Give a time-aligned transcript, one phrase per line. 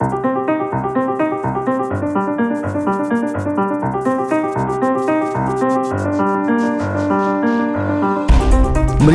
[0.00, 0.14] Maria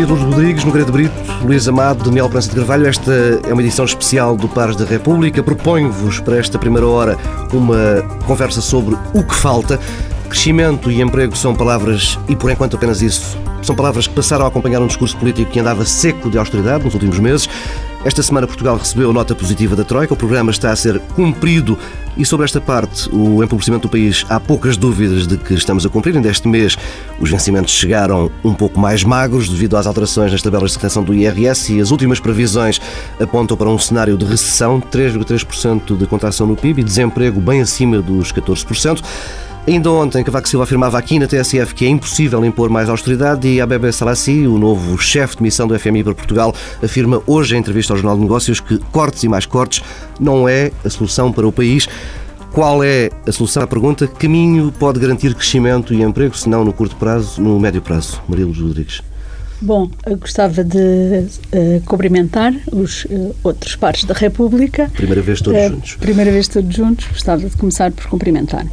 [0.05, 1.13] Lourdes Rodrigues, Nogueira de Brito,
[1.45, 2.85] Luís Amado, Daniel Prança de Carvalho.
[2.85, 3.13] Esta
[3.47, 5.41] é uma edição especial do Pares da República.
[5.41, 7.17] Proponho-vos para esta primeira hora
[7.53, 9.79] uma conversa sobre o que falta.
[10.27, 14.47] Crescimento e emprego são palavras, e por enquanto apenas isso, são palavras que passaram a
[14.47, 17.49] acompanhar um discurso político que andava seco de austeridade nos últimos meses.
[18.05, 21.79] Esta semana Portugal recebeu nota positiva da Troika, o programa está a ser cumprido
[22.17, 25.89] e sobre esta parte, o empobrecimento do país, há poucas dúvidas de que estamos a
[25.89, 26.15] cumprir.
[26.15, 26.77] Ainda este mês
[27.19, 31.13] os vencimentos chegaram um pouco mais magros devido às alterações nas tabelas de retenção do
[31.13, 32.79] IRS e as últimas previsões
[33.19, 38.01] apontam para um cenário de recessão, 3,3% de contração no PIB e desemprego bem acima
[38.01, 39.01] dos 14%.
[39.65, 43.61] Ainda ontem, Cavaco Silva afirmava aqui na TSF que é impossível impor mais austeridade e
[43.61, 46.53] a Bebe Salassi, o novo chefe de missão do FMI para Portugal,
[46.83, 49.81] afirma hoje em entrevista ao Jornal de Negócios que cortes e mais cortes
[50.19, 51.87] não é a solução para o país.
[52.51, 54.05] Qual é a solução à pergunta?
[54.05, 58.21] Caminho pode garantir crescimento e emprego, se não no curto prazo, no médio prazo?
[58.27, 59.01] Maria Luz Rodrigues.
[59.61, 59.89] Bom,
[60.19, 64.91] gostava de uh, cumprimentar os uh, outros pares da República.
[64.93, 65.95] Primeira vez todos uh, juntos.
[65.95, 67.07] Primeira vez todos juntos.
[67.07, 68.67] Gostava de começar por cumprimentar.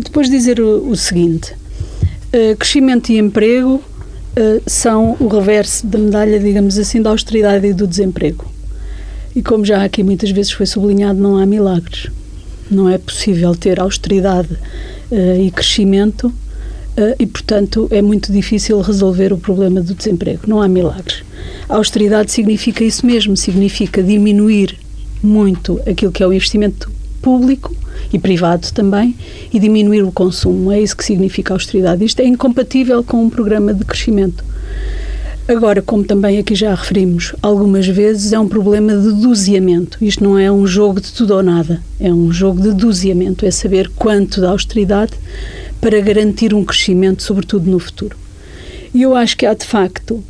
[0.00, 6.40] Depois dizer o, o seguinte: uh, crescimento e emprego uh, são o reverso da medalha,
[6.40, 8.50] digamos assim, da austeridade e do desemprego.
[9.34, 12.08] E como já aqui muitas vezes foi sublinhado, não há milagres.
[12.70, 14.52] Não é possível ter austeridade
[15.10, 16.32] uh, e crescimento
[17.18, 20.42] e, portanto, é muito difícil resolver o problema do desemprego.
[20.46, 21.24] Não há milagres.
[21.66, 24.78] A austeridade significa isso mesmo, significa diminuir
[25.22, 27.74] muito aquilo que é o investimento público
[28.12, 29.16] e privado também
[29.52, 30.70] e diminuir o consumo.
[30.70, 32.04] É isso que significa austeridade.
[32.04, 34.44] Isto é incompatível com um programa de crescimento.
[35.48, 39.98] Agora, como também aqui já referimos algumas vezes, é um problema de doseamento.
[40.00, 43.50] Isto não é um jogo de tudo ou nada, é um jogo de doseamento, é
[43.50, 45.12] saber quanto da austeridade
[45.80, 48.16] para garantir um crescimento, sobretudo no futuro.
[48.94, 50.22] E eu acho que há, de facto,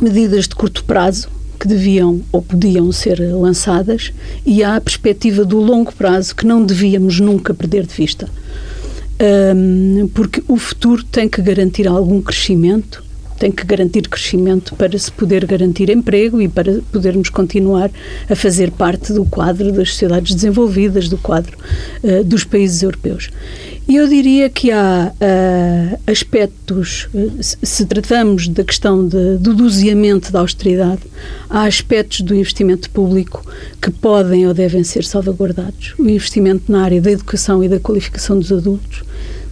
[0.00, 4.12] medidas de curto prazo que deviam ou podiam ser lançadas
[4.44, 8.28] e há a perspectiva do longo prazo que não devíamos nunca perder de vista.
[9.18, 13.02] Um, porque o futuro tem que garantir algum crescimento,
[13.38, 17.90] tem que garantir crescimento para se poder garantir emprego e para podermos continuar
[18.28, 21.56] a fazer parte do quadro das sociedades desenvolvidas, do quadro
[22.02, 23.30] uh, dos países europeus.
[23.88, 27.08] E eu diria que há uh, aspectos,
[27.40, 31.02] se tratamos da questão de, do doseamento da austeridade,
[31.48, 33.44] há aspectos do investimento público
[33.80, 35.94] que podem ou devem ser salvaguardados.
[35.98, 39.04] O investimento na área da educação e da qualificação dos adultos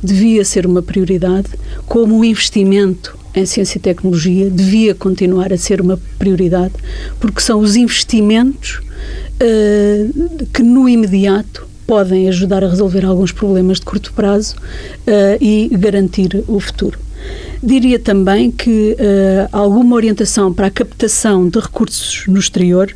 [0.02, 1.48] devia ser uma prioridade,
[1.86, 6.74] como o investimento em ciência e tecnologia devia continuar a ser uma prioridade,
[7.20, 8.80] porque são os investimentos
[9.40, 15.68] uh, que no imediato podem ajudar a resolver alguns problemas de curto prazo uh, e
[15.72, 16.98] garantir o futuro.
[17.62, 22.94] Diria também que uh, alguma orientação para a captação de recursos no exterior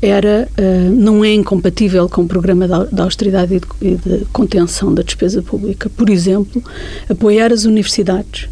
[0.00, 0.48] era,
[0.92, 5.90] não é incompatível com o programa de austeridade e de, contenção da despesa pública.
[5.90, 6.62] Por exemplo,
[7.08, 8.48] apoiar as universidades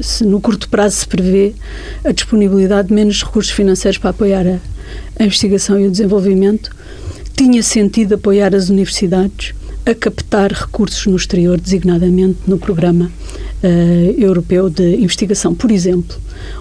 [0.00, 1.54] se no curto prazo se prevê
[2.04, 4.58] a disponibilidade de menos recursos financeiros para apoiar a,
[5.18, 6.74] a investigação e o desenvolvimento,
[7.36, 9.54] tinha sentido apoiar as universidades
[9.84, 13.10] a captar recursos no exterior, designadamente no programa
[13.62, 16.16] uh, europeu de investigação, por exemplo,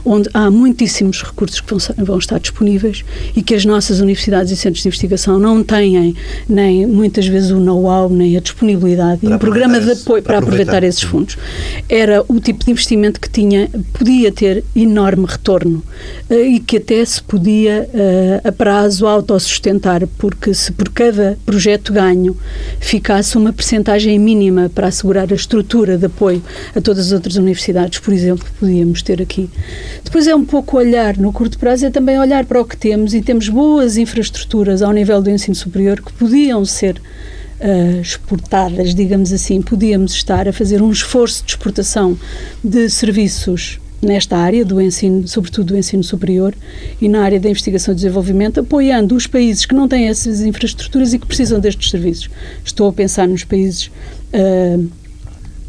[0.05, 1.73] onde há muitíssimos recursos que
[2.03, 3.03] vão, estar disponíveis
[3.35, 6.15] e que as nossas universidades e centros de investigação não têm
[6.47, 10.33] nem muitas vezes o know-how nem a disponibilidade para e um programa de apoio para,
[10.33, 10.71] para aproveitar.
[10.71, 11.37] aproveitar esses fundos.
[11.87, 15.83] Era o tipo de investimento que tinha podia ter enorme retorno
[16.29, 21.93] uh, e que até se podia uh, a prazo autossustentar, porque se por cada projeto
[21.93, 22.35] ganho
[22.79, 26.41] ficasse uma percentagem mínima para assegurar a estrutura de apoio
[26.75, 29.49] a todas as outras universidades, por exemplo, podíamos ter aqui.
[30.03, 33.13] Depois é um pouco olhar, no curto prazo, é também olhar para o que temos
[33.13, 37.01] e temos boas infraestruturas ao nível do ensino superior que podiam ser
[37.59, 42.17] uh, exportadas, digamos assim, podíamos estar a fazer um esforço de exportação
[42.63, 46.53] de serviços nesta área do ensino, sobretudo do ensino superior
[47.01, 51.13] e na área da investigação e desenvolvimento, apoiando os países que não têm essas infraestruturas
[51.13, 52.29] e que precisam destes serviços.
[52.63, 53.87] Estou a pensar nos países
[54.33, 54.89] uh,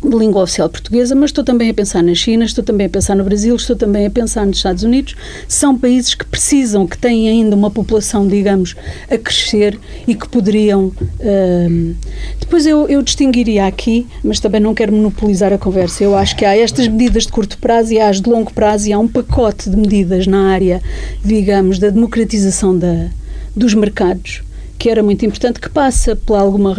[0.09, 3.15] de língua oficial portuguesa, mas estou também a pensar na China, estou também a pensar
[3.15, 5.15] no Brasil, estou também a pensar nos Estados Unidos.
[5.49, 8.77] São países que precisam, que têm ainda uma população, digamos,
[9.11, 10.87] a crescer e que poderiam.
[10.87, 11.95] Uh,
[12.39, 16.05] depois eu, eu distinguiria aqui, mas também não quero monopolizar a conversa.
[16.05, 18.89] Eu acho que há estas medidas de curto prazo e há as de longo prazo
[18.89, 20.81] e há um pacote de medidas na área,
[21.25, 23.09] digamos, da democratização da,
[23.57, 24.44] dos mercados
[24.79, 26.77] que era muito importante, que passa por alguma.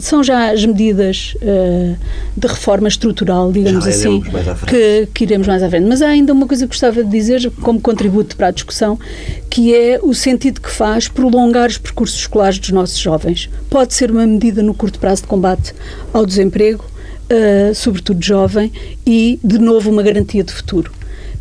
[0.00, 1.96] São já as medidas uh,
[2.36, 4.22] de reforma estrutural, digamos já assim,
[4.66, 5.86] que, que iremos mais à frente.
[5.86, 8.98] Mas há ainda uma coisa que gostava de dizer, como contributo para a discussão,
[9.48, 13.48] que é o sentido que faz prolongar os percursos escolares dos nossos jovens.
[13.68, 15.74] Pode ser uma medida no curto prazo de combate
[16.12, 18.72] ao desemprego, uh, sobretudo jovem,
[19.06, 20.99] e, de novo, uma garantia de futuro.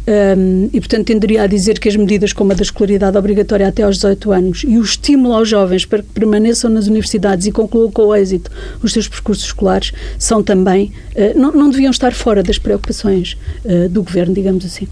[0.10, 3.84] Um, e, portanto, tenderia a dizer que as medidas como a da escolaridade obrigatória até
[3.84, 7.92] aos 18 anos e o estímulo aos jovens para que permaneçam nas universidades e concluam
[7.92, 8.50] com êxito
[8.82, 13.88] os seus percursos escolares são também, uh, não, não, deviam estar fora das preocupações uh,
[13.88, 14.88] do governo, digamos assim.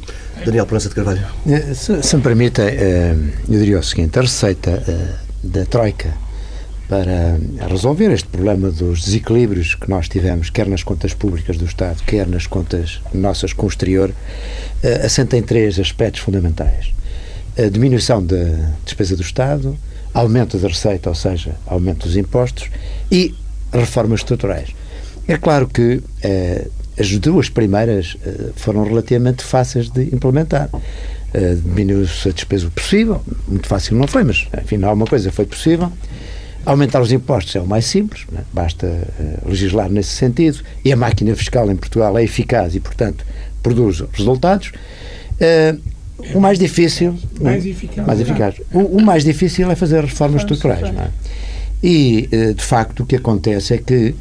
[0.46, 1.26] Daniel Proença de Carvalho.
[1.48, 4.84] Eh, se, se me permite, eu diria o seguinte: a receita
[5.44, 6.14] da Troika
[6.88, 7.38] para
[7.70, 12.28] resolver este problema dos desequilíbrios que nós tivemos, quer nas contas públicas do Estado, quer
[12.28, 16.92] nas contas nossas com o exterior, uh, assenta em três aspectos fundamentais.
[17.58, 19.78] A diminuição da despesa do Estado,
[20.14, 22.70] aumento da receita, ou seja, aumento dos impostos,
[23.12, 23.36] e
[23.74, 24.70] reformas estruturais.
[25.28, 30.70] É claro que uh, as duas primeiras uh, foram relativamente fáceis de implementar.
[30.74, 35.92] Uh, Diminuiu-se a despesa possível, muito fácil não foi, mas afinal uma coisa foi possível.
[36.68, 38.42] Aumentar os impostos é o mais simples, né?
[38.52, 43.26] basta uh, legislar nesse sentido, e a máquina fiscal em Portugal é eficaz e, portanto,
[43.64, 44.74] produz resultados.
[45.40, 45.80] Uh,
[46.36, 47.16] o mais difícil.
[47.40, 48.06] Mais eficaz.
[48.06, 48.56] Mais eficaz.
[48.74, 50.84] O, o, mais difícil é fazer reformas estruturais.
[50.94, 51.10] É?
[51.82, 54.14] E, uh, de facto, o que acontece é que,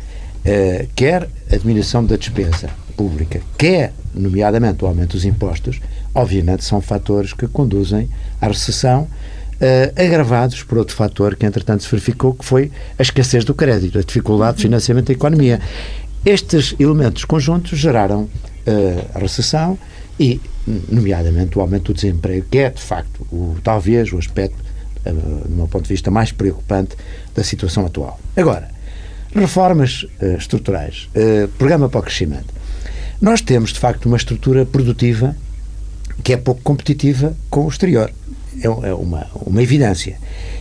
[0.94, 5.80] quer a diminuição da despesa pública, quer, nomeadamente, o aumento dos impostos,
[6.14, 8.08] obviamente são fatores que conduzem
[8.40, 9.08] à recessão
[9.56, 13.98] Uh, agravados por outro fator que, entretanto, se verificou, que foi a escassez do crédito,
[13.98, 15.62] a dificuldade de financiamento da economia.
[16.26, 18.30] Estes elementos conjuntos geraram uh,
[19.14, 19.78] a recessão
[20.20, 20.42] e,
[20.90, 24.62] nomeadamente, o aumento do desemprego, que é, de facto, o, talvez o aspecto,
[25.06, 26.94] uh, do meu ponto de vista, mais preocupante
[27.34, 28.20] da situação atual.
[28.36, 28.68] Agora,
[29.34, 31.08] reformas uh, estruturais,
[31.56, 32.52] programa para o crescimento.
[33.22, 35.34] Nós temos, de facto, uma estrutura produtiva
[36.22, 38.12] que é pouco competitiva com o exterior.
[38.62, 40.18] É, é uma, uma evidência.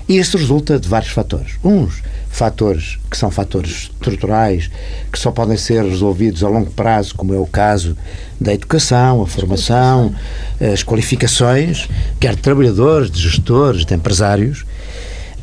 [0.07, 1.53] E isso resulta de vários fatores.
[1.63, 4.69] Uns fatores que são fatores estruturais,
[5.11, 7.97] que só podem ser resolvidos a longo prazo, como é o caso
[8.39, 10.13] da educação, a formação,
[10.73, 11.87] as qualificações,
[12.19, 14.65] quer de trabalhadores, de gestores, de empresários.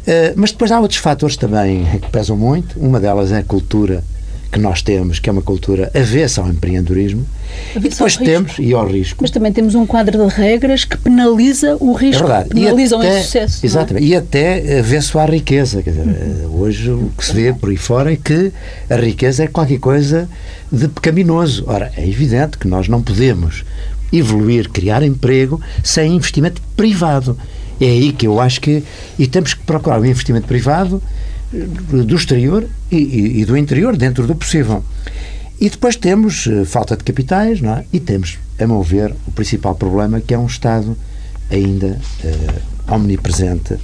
[0.06, 2.78] Eh, mas depois há outros fatores também que pesam muito.
[2.78, 4.05] Uma delas é a cultura
[4.52, 7.26] que nós temos, que é uma cultura avessa ao empreendedorismo,
[7.70, 9.19] avessa e depois temos, e ao risco.
[9.22, 12.49] Mas também temos um quadro de regras que penaliza o risco, é verdade.
[12.50, 13.64] penaliza o insucesso.
[13.64, 13.66] É?
[13.66, 14.08] Exatamente, é?
[14.08, 15.82] e até avesso à riqueza.
[15.82, 16.60] Quer dizer, uhum.
[16.60, 18.52] Hoje o que se vê por aí fora é que
[18.90, 20.28] a riqueza é qualquer coisa
[20.70, 21.64] de pecaminoso.
[21.66, 23.64] Ora, é evidente que nós não podemos
[24.12, 27.38] evoluir, criar emprego sem investimento privado.
[27.81, 28.84] É aí que eu acho que.
[29.19, 31.02] E temos que procurar o investimento privado
[31.52, 34.82] do exterior e, e, e, do interior, dentro do possível.
[35.60, 37.84] E depois temos uh, falta de capitais, não é?
[37.93, 40.96] E temos, a meu ver, o principal problema que é um Estado
[41.50, 43.76] ainda uh, omnipresente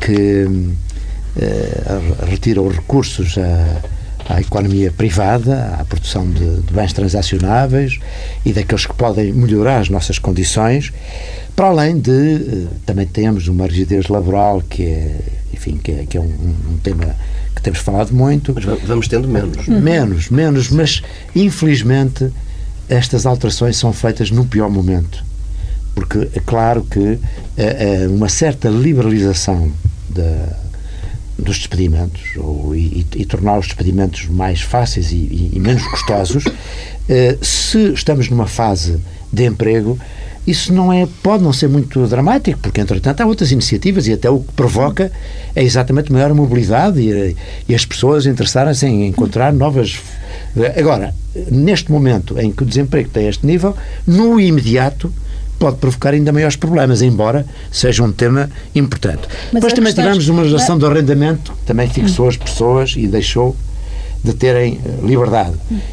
[0.00, 8.00] que uh, retira os recursos à, à, economia privada, à produção de, de bens transacionáveis
[8.44, 10.92] e daqueles que podem melhorar as nossas condições,
[11.54, 15.20] para além de também temos uma rigidez laboral que é
[15.54, 17.16] enfim, que é, que é um, um, tema
[17.54, 18.52] que temos falado muito.
[18.54, 19.66] Mas vamos tendo menos.
[19.66, 21.02] Menos, menos, mas
[21.34, 22.30] infelizmente
[22.88, 25.24] estas alterações são feitas no pior momento.
[25.94, 27.18] Porque é claro que
[27.56, 29.72] é, é uma certa liberalização
[30.10, 30.58] da,
[31.38, 36.44] dos despedimentos ou, e, e, tornar os despedimentos mais fáceis e, e, e menos custosos,
[37.08, 39.00] eh, se estamos numa fase
[39.34, 39.98] de emprego,
[40.46, 44.28] isso não é, pode não ser muito dramático, porque, entretanto, há outras iniciativas e até
[44.28, 45.10] o que provoca
[45.54, 47.36] é exatamente maior mobilidade e,
[47.68, 49.98] e as pessoas interessarem-se em encontrar novas.
[50.76, 51.14] Agora,
[51.50, 53.74] neste momento em que o desemprego tem este nível,
[54.06, 55.12] no imediato
[55.58, 59.22] pode provocar ainda maiores problemas, embora seja um tema importante.
[59.44, 63.56] Mas Depois também tivemos uma legislação de arrendamento, também fixou as pessoas e deixou
[64.24, 65.52] de terem eh, liberdade.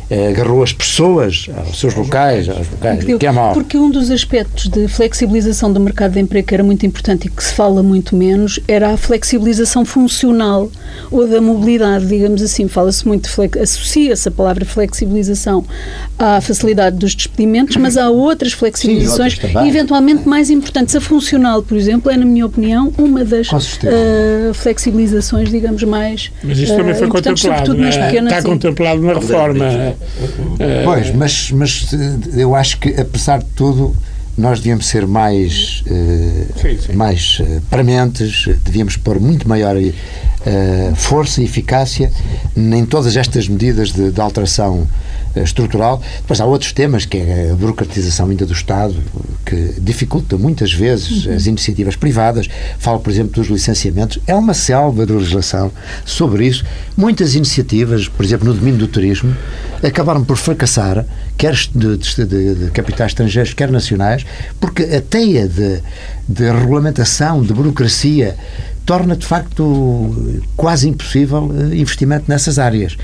[0.09, 3.53] Eh, agarrou as pessoas aos seus locais, aos locais, que é mau.
[3.53, 7.29] Porque um dos aspectos de flexibilização do mercado de emprego que era muito importante e
[7.29, 10.71] que se fala muito menos era a flexibilização funcional
[11.11, 12.69] ou da mobilidade, digamos assim.
[12.69, 13.29] Fala-se muito,
[13.61, 15.65] associa-se a palavra flexibilização
[16.17, 20.95] à facilidade dos despedimentos, mas há outras flexibilizações, Sim, outras eventualmente mais importantes.
[20.95, 26.31] A funcional, por exemplo, é, na minha opinião, uma das uh, flexibilizações, digamos, mais.
[26.41, 27.75] Mas isto também uh, foi contemplado.
[28.29, 29.65] Está contemplado na reforma.
[30.83, 31.89] Pois, mas, mas
[32.35, 33.95] eu acho que, apesar de tudo,
[34.37, 36.93] nós devíamos ser mais, uh, sim, sim.
[36.93, 42.11] mais uh, prementes, devíamos pôr muito maior uh, força e eficácia
[42.55, 44.87] em todas estas medidas de, de alteração
[45.35, 46.01] estrutural.
[46.17, 48.95] Depois há outros temas, que é a burocratização ainda do Estado,
[49.45, 51.35] que dificulta muitas vezes uhum.
[51.35, 52.47] as iniciativas privadas.
[52.79, 54.19] Falo, por exemplo, dos licenciamentos.
[54.27, 55.71] É uma selva de legislação
[56.05, 56.65] sobre isso.
[56.97, 59.35] Muitas iniciativas, por exemplo, no domínio do turismo,
[59.83, 61.05] acabaram por fracassar,
[61.37, 64.25] quer de, de, de, de capitais estrangeiros, quer nacionais,
[64.59, 65.81] porque a teia de,
[66.27, 68.35] de regulamentação, de burocracia,
[68.85, 70.15] torna de facto
[70.55, 72.97] quase impossível eh, investimento nessas áreas.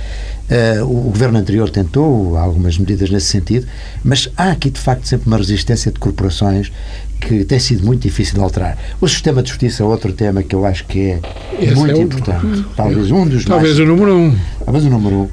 [0.50, 3.68] Uh, o governo anterior tentou algumas medidas nesse sentido,
[4.02, 6.72] mas há aqui de facto sempre uma resistência de corporações
[7.20, 8.78] que tem sido muito difícil de alterar.
[9.02, 11.20] O sistema de justiça é outro tema que eu acho que é
[11.60, 12.46] Esse muito é importante.
[12.46, 12.66] Hum.
[12.78, 14.36] Talvez um dos Talvez mais, o número um.
[14.64, 15.30] Talvez o número um.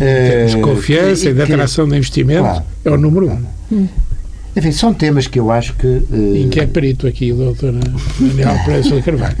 [0.00, 3.44] É, de confiança e, de atração de investimento claro, é o número um.
[3.70, 3.88] Hum.
[4.56, 5.86] Enfim, são temas que eu acho que.
[5.86, 6.36] Uh...
[6.36, 9.36] Em que é perito aqui doutor Daniel Pereira de Carvalho.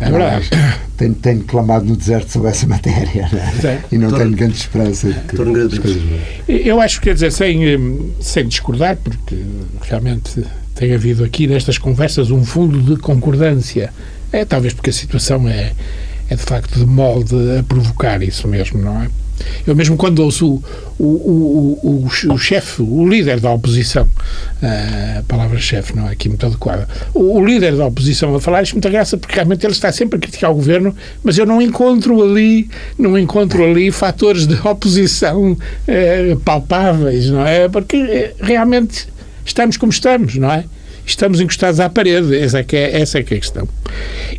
[0.00, 0.50] É verdade.
[0.96, 3.82] Tenho, tenho clamado no deserto sobre essa matéria né?
[3.92, 6.02] e não tenho grande esperança de que as coisas.
[6.48, 7.78] Eu acho que, quer dizer, sem, eh,
[8.18, 9.36] sem discordar, porque
[9.82, 10.42] realmente
[10.74, 13.92] tem havido aqui nestas conversas um fundo de concordância.
[14.32, 15.74] É talvez porque a situação é,
[16.30, 19.08] é de facto de molde a provocar isso mesmo, não é?
[19.66, 20.62] Eu mesmo quando ouço
[20.98, 24.08] o, o, o, o chefe, o líder da oposição,
[24.62, 28.74] a palavra chefe não é aqui muito adequada, o, líder da oposição a falar, isto
[28.74, 32.22] muita graça, porque realmente ele está sempre a criticar o governo, mas eu não encontro
[32.22, 37.68] ali, não encontro ali fatores de oposição eh, palpáveis, não é?
[37.68, 39.08] Porque eh, realmente
[39.44, 40.64] estamos como estamos, não é?
[41.06, 42.36] Estamos encostados à parede.
[42.36, 43.68] Essa é que é, essa é, que é a questão.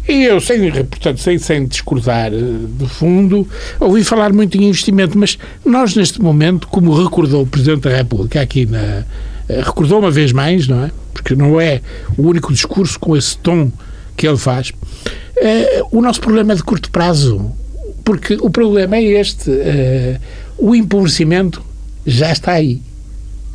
[0.07, 3.47] E eu, sem, portanto, sem, sem discordar eh, do fundo,
[3.79, 8.41] ouvi falar muito em investimento, mas nós, neste momento, como recordou o Presidente da República
[8.41, 9.05] aqui na.
[9.49, 10.91] Eh, recordou uma vez mais, não é?
[11.13, 11.81] Porque não é
[12.17, 13.71] o único discurso com esse tom
[14.15, 14.69] que ele faz.
[14.69, 17.51] Uh, o nosso problema é de curto prazo.
[18.03, 19.51] Porque o problema é este:
[20.57, 21.61] o empobrecimento
[22.05, 22.81] já está aí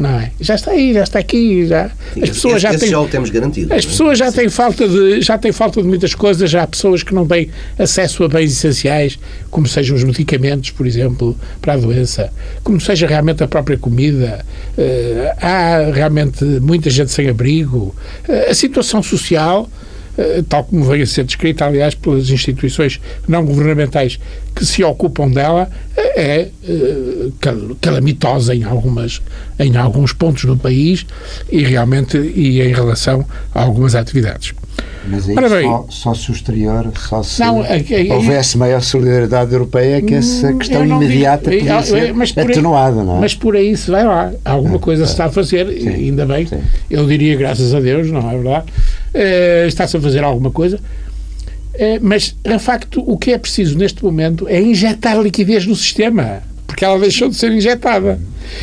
[0.03, 0.33] não é?
[0.41, 1.85] Já está aí, já está aqui, já.
[2.21, 2.91] As pessoas esse, já têm.
[2.91, 3.73] já o temos garantido.
[3.73, 3.89] As é?
[3.89, 7.15] pessoas já têm falta de já têm falta de muitas coisas, já há pessoas que
[7.15, 9.19] não têm acesso a bens essenciais,
[9.51, 12.33] como sejam os medicamentos, por exemplo, para a doença,
[12.65, 14.45] como seja realmente a própria comida.
[14.77, 17.95] Uh, há realmente muita gente sem abrigo.
[18.29, 19.82] Uh, a situação social eh,
[20.49, 24.19] tal como vem a ser descrita, aliás, pelas instituições não governamentais
[24.55, 29.23] que se ocupam dela, eh, é eh, calamitosa em, algumas,
[29.59, 31.07] em alguns pontos do país
[31.51, 34.53] e realmente e em relação a algumas atividades.
[35.07, 38.81] Mas aí bem, só, só, se o exterior, só se não, é, é, houvesse maior
[38.81, 43.21] solidariedade europeia que essa hum, questão imediata digo, podia ser mas atenuada, aí, não é?
[43.21, 44.33] Mas por aí se vai lá.
[44.45, 46.47] Alguma é, coisa se está a fazer, sim, ainda bem.
[46.47, 46.61] Sim.
[46.91, 48.67] Eu diria graças a Deus, não é verdade?
[49.15, 50.77] Uh, está-se a fazer alguma coisa.
[50.77, 56.43] Uh, mas, de facto, o que é preciso neste momento é injetar liquidez no sistema
[56.73, 58.19] porque ela deixou de ser injetada.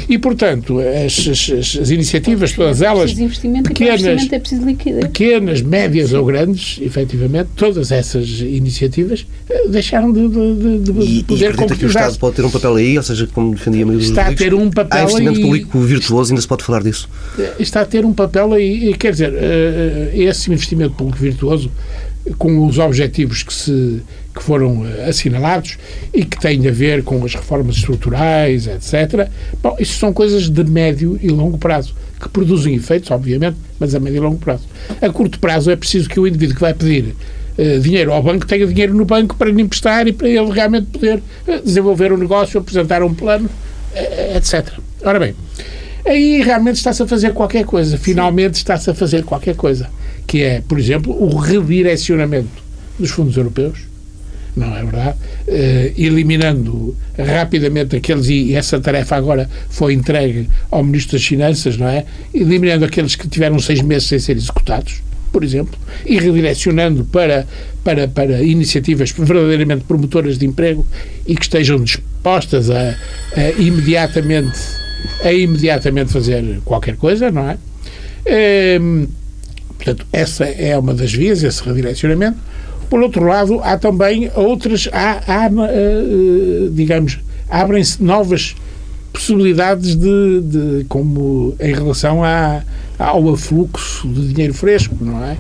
[0.08, 7.50] E, portanto, as, as, as iniciativas, todas elas, pequenas, é pequenas, médias ou grandes, efetivamente,
[7.56, 11.78] todas essas iniciativas eh, deixaram de, de, de e, poder concretizar.
[11.78, 14.28] que o Estado pode ter um papel aí, ou seja, como defendia a maioria Está
[14.28, 17.10] a ter um papel Há investimento público virtuoso, ainda se pode falar disso?
[17.38, 21.72] Eh, está a ter um papel aí, quer dizer, eh, esse investimento público virtuoso
[22.38, 24.02] com os objetivos que, se,
[24.36, 25.78] que foram eh, assinalados
[26.14, 29.30] e que têm a ver com as reformas estruturais, etc.
[29.62, 34.00] Bom, isso são coisas de médio e longo prazo, que produzem efeitos, obviamente, mas a
[34.00, 34.64] médio e longo prazo.
[35.02, 37.16] A curto prazo é preciso que o indivíduo que vai pedir
[37.58, 40.88] uh, dinheiro ao banco tenha dinheiro no banco para lhe emprestar e para ele realmente
[40.88, 43.50] poder uh, desenvolver um negócio, apresentar um plano,
[44.36, 44.74] etc.
[45.04, 45.34] Ora bem,
[46.06, 49.90] aí realmente está-se a fazer qualquer coisa, finalmente está-se a fazer qualquer coisa
[50.30, 52.50] que é, por exemplo, o redirecionamento
[53.00, 53.80] dos fundos europeus,
[54.56, 55.18] não é verdade?
[55.48, 61.88] Uh, eliminando rapidamente aqueles, e essa tarefa agora foi entregue ao Ministro das Finanças, não
[61.88, 62.06] é?
[62.32, 67.48] Eliminando aqueles que tiveram seis meses sem ser executados, por exemplo, e redirecionando para,
[67.84, 70.86] para, para iniciativas verdadeiramente promotoras de emprego
[71.26, 72.96] e que estejam dispostas a,
[73.36, 74.60] a imediatamente
[75.24, 77.58] a imediatamente fazer qualquer coisa, não é?
[78.28, 79.08] Ehm,
[79.80, 82.38] portanto, essa é uma das vias, esse redirecionamento.
[82.90, 87.20] Por outro lado, há também outras, há, há uh, digamos,
[87.50, 88.56] abrem-se novas
[89.14, 92.62] possibilidades de, de, como em relação à,
[92.98, 95.38] ao afluxo de dinheiro fresco, não é?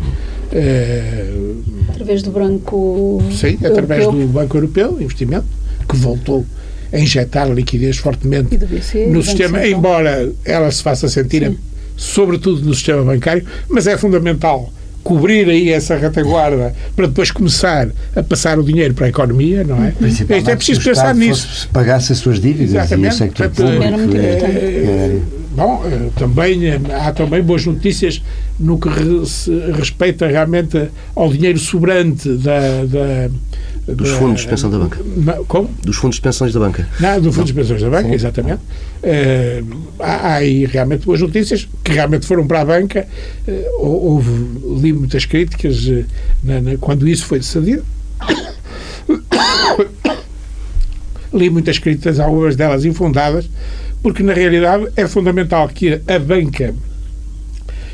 [0.51, 3.71] Uh, através do Banco Sim, Europeu.
[3.71, 5.45] através do Banco Europeu, investimento,
[5.87, 6.45] que voltou
[6.91, 11.57] a injetar liquidez fortemente BC, no sistema, embora ela se faça sentir, Sim.
[11.99, 14.71] Sobretudo no sistema bancário, mas é fundamental
[15.03, 19.83] cobrir aí essa retaguarda para depois começar a passar o dinheiro para a economia, não
[19.83, 19.89] é?
[19.89, 21.47] é preciso pensar nisso.
[21.47, 23.11] Fosse, pagasse as suas dívidas Exatamente.
[23.11, 23.83] e o sector público.
[23.83, 24.19] Era muito é.
[24.19, 25.19] É,
[25.51, 28.21] bom, eh, também, eh, há também boas notícias
[28.59, 28.89] no que
[29.75, 33.29] respeita realmente ao dinheiro sobrante da, da
[33.95, 34.99] dos fundos de pensão da banca.
[35.47, 35.69] Como?
[35.83, 36.87] Dos fundos de pensões da banca.
[36.99, 38.61] Não, dos fundos de pensões da banca, exatamente.
[39.03, 43.07] Uh, há, aí realmente boas notícias que realmente foram para a banca.
[43.47, 44.31] Uh, houve,
[44.81, 46.05] li muitas críticas uh,
[46.43, 47.83] na, na, quando isso foi decidido.
[51.33, 53.49] li muitas críticas, algumas delas infundadas,
[54.01, 56.73] porque na realidade é fundamental que a banca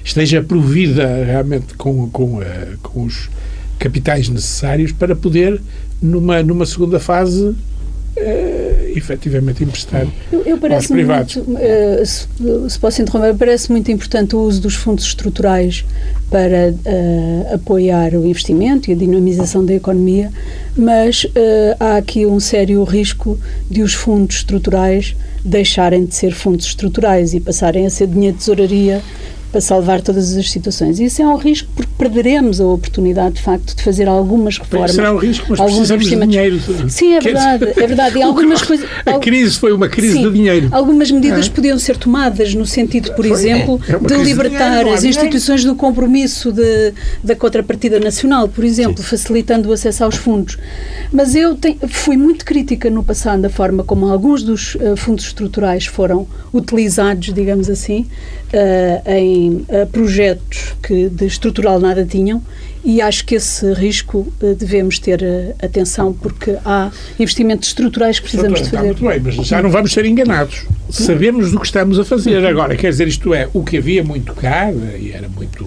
[0.04, 2.40] esteja provida realmente com, com,
[2.82, 3.30] com os
[3.80, 5.62] capitais necessários para poder
[6.02, 7.56] numa, numa segunda fase uh,
[8.96, 11.36] efetivamente emprestar eu, eu aos privados.
[11.36, 12.28] Muito, uh, se,
[12.70, 15.86] se, posso interromper, parece muito importante o uso dos fundos estruturais
[16.30, 20.32] para uh, apoiar o investimento e a dinamização da economia,
[20.76, 21.30] mas uh,
[21.80, 23.40] há aqui um sério risco
[23.70, 28.40] de os fundos estruturais deixarem de ser fundos estruturais e passarem a ser dinheiro de
[28.40, 29.02] tesouraria
[29.56, 31.00] para salvar todas as situações.
[31.00, 34.92] Isso é um risco porque perderemos a oportunidade, de facto, de fazer algumas reformas.
[34.92, 36.60] Será um risco, mas alguns precisamos de dinheiro.
[36.90, 38.18] Sim, é verdade, é verdade.
[38.18, 38.86] E algumas coisas...
[39.06, 40.68] A crise foi uma crise Sim, de dinheiro.
[40.74, 41.50] Algumas medidas é.
[41.50, 45.64] podiam ser tomadas no sentido, por foi, exemplo, é, é de libertar de as instituições
[45.64, 46.94] do compromisso de,
[47.24, 49.10] da contrapartida nacional, por exemplo, Sim.
[49.10, 50.58] facilitando o acesso aos fundos.
[51.14, 55.28] Mas eu tenho, fui muito crítica no passado da forma como alguns dos uh, fundos
[55.28, 58.06] estruturais foram utilizados, digamos assim,
[58.56, 62.42] uh, em uh, projetos que de estrutural nada tinham
[62.84, 65.22] e acho que esse risco uh, devemos ter
[65.62, 68.92] atenção porque há investimentos estruturais que precisamos de fazer.
[68.92, 70.66] Está muito bem, mas já não vamos ser enganados.
[70.90, 72.46] Sabemos do que estamos a fazer.
[72.46, 75.66] Agora, quer dizer, isto é, o que havia muito caro e era muito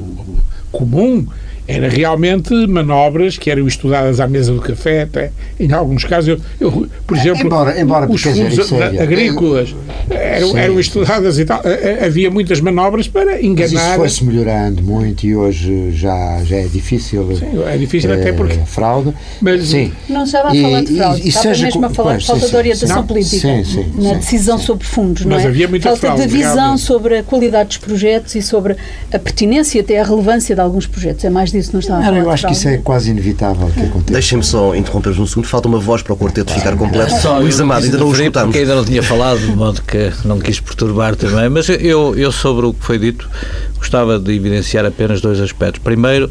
[0.70, 1.26] comum
[1.68, 6.40] era realmente manobras que eram estudadas à mesa do café, até em alguns casos, eu,
[6.58, 9.76] eu por é, exemplo, embora, embora os fundos agrícolas
[10.08, 11.60] eram, eram, estudadas e tal,
[12.04, 13.70] havia muitas manobras para enganar.
[13.70, 17.36] Mas isso foi-se melhorando muito e hoje já, já é difícil.
[17.36, 18.58] Sim, é difícil é, até porque.
[18.64, 19.12] Fraude.
[19.40, 19.92] Mas, sim.
[20.08, 22.56] Não estava a falar de fraude, e, estava mesmo a falar de falta sim, de
[22.56, 25.48] orientação não, política sim, sim, na decisão sobre fundos, não mas é?
[25.48, 26.80] Havia muita falta fraude, de visão realmente.
[26.80, 28.76] sobre a qualidade dos projetos e sobre
[29.12, 31.24] a pertinência e até a relevância de alguns projetos.
[31.24, 32.16] É mais disso não está a falar.
[32.18, 34.12] Eu acho que isso é quase inevitável que aconteça.
[34.12, 35.46] Deixem-me só interromper-vos um segundo.
[35.46, 37.12] Falta uma voz para o quarteto ficar completo.
[37.20, 38.48] Só, Luís Amado, ainda não o escutamos.
[38.48, 41.48] Porque ainda não tinha falado, de modo que não quis perturbar também.
[41.48, 43.28] Mas eu, eu, sobre o que foi dito,
[43.76, 45.82] gostava de evidenciar apenas dois aspectos.
[45.82, 46.30] Primeiro,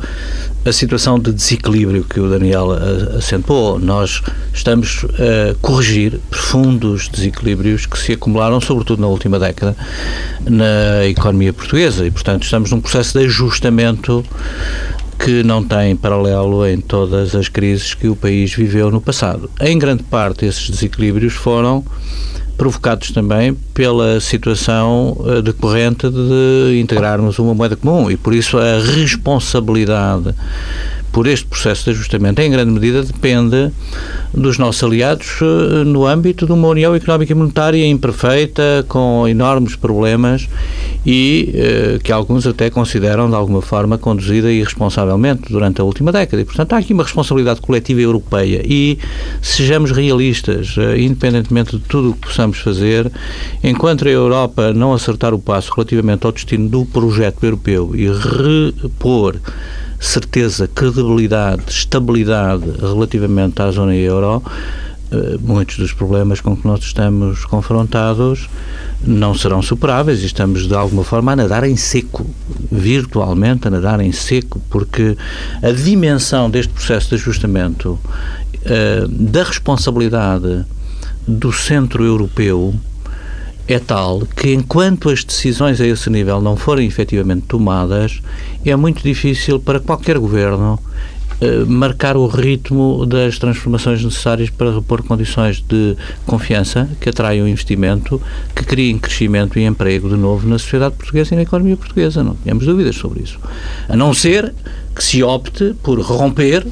[0.65, 2.71] a situação de desequilíbrio que o Daniel
[3.17, 3.79] acentuou.
[3.79, 4.21] Nós
[4.53, 9.75] estamos a corrigir profundos desequilíbrios que se acumularam, sobretudo na última década,
[10.45, 14.25] na economia portuguesa e, portanto, estamos num processo de ajustamento
[15.19, 19.49] que não tem paralelo em todas as crises que o país viveu no passado.
[19.59, 21.83] Em grande parte, esses desequilíbrios foram
[22.57, 28.79] provocados também pela situação eh, decorrente de integrarmos uma moeda comum e por isso a
[28.79, 30.33] responsabilidade
[31.17, 33.71] por este processo de ajustamento, em grande medida, depende
[34.31, 39.75] dos nossos aliados eh, no âmbito de uma União Económica e Monetária imperfeita, com enormes
[39.75, 40.47] problemas
[41.03, 46.41] e eh, que alguns até consideram, de alguma forma, conduzida irresponsavelmente durante a última década.
[46.41, 48.99] E, portanto, há aqui uma responsabilidade coletiva europeia e
[49.41, 53.11] sejamos realistas, eh, independentemente de tudo o que possamos fazer,
[53.67, 59.35] enquanto a Europa não acertar o passo relativamente ao destino do projeto europeu e repor
[59.99, 64.41] certeza, credibilidade, estabilidade relativamente à zona euro,
[65.11, 68.47] eh, muitos dos problemas com que nós estamos confrontados
[69.05, 72.25] não serão superáveis e estamos de alguma forma a nadar em seco,
[72.71, 75.17] virtualmente a nadar em seco, porque
[75.61, 77.99] a dimensão deste processo de ajustamento
[78.63, 80.63] eh, da responsabilidade
[81.27, 82.73] do centro europeu
[83.67, 88.21] é tal que, enquanto as decisões a esse nível não forem efetivamente tomadas,
[88.65, 90.79] é muito difícil para qualquer governo
[91.39, 98.19] eh, marcar o ritmo das transformações necessárias para repor condições de confiança que atraiam investimento,
[98.55, 102.23] que criem crescimento e emprego de novo na sociedade portuguesa e na economia portuguesa.
[102.23, 103.37] Não temos dúvidas sobre isso.
[103.87, 104.51] A não ser
[104.95, 106.65] que se opte por romper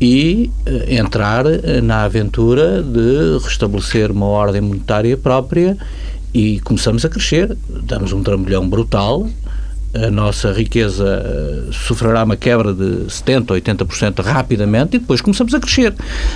[0.00, 5.76] e uh, entrar uh, na aventura de restabelecer uma ordem monetária própria
[6.32, 7.56] e começamos a crescer.
[7.68, 9.28] Damos um trambolhão brutal,
[9.92, 15.52] a nossa riqueza uh, sofrerá uma quebra de 70% ou 80% rapidamente e depois começamos
[15.52, 15.92] a crescer.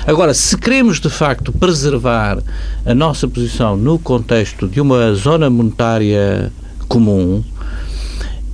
[0.07, 2.43] Agora, se queremos de facto preservar
[2.85, 6.53] a nossa posição no contexto de uma zona monetária
[6.89, 7.45] comum,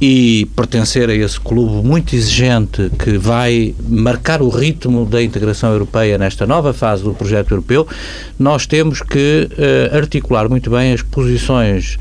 [0.01, 6.17] e pertencer a esse clube muito exigente que vai marcar o ritmo da integração europeia
[6.17, 7.87] nesta nova fase do projeto europeu,
[8.39, 11.99] nós temos que uh, articular muito bem as posições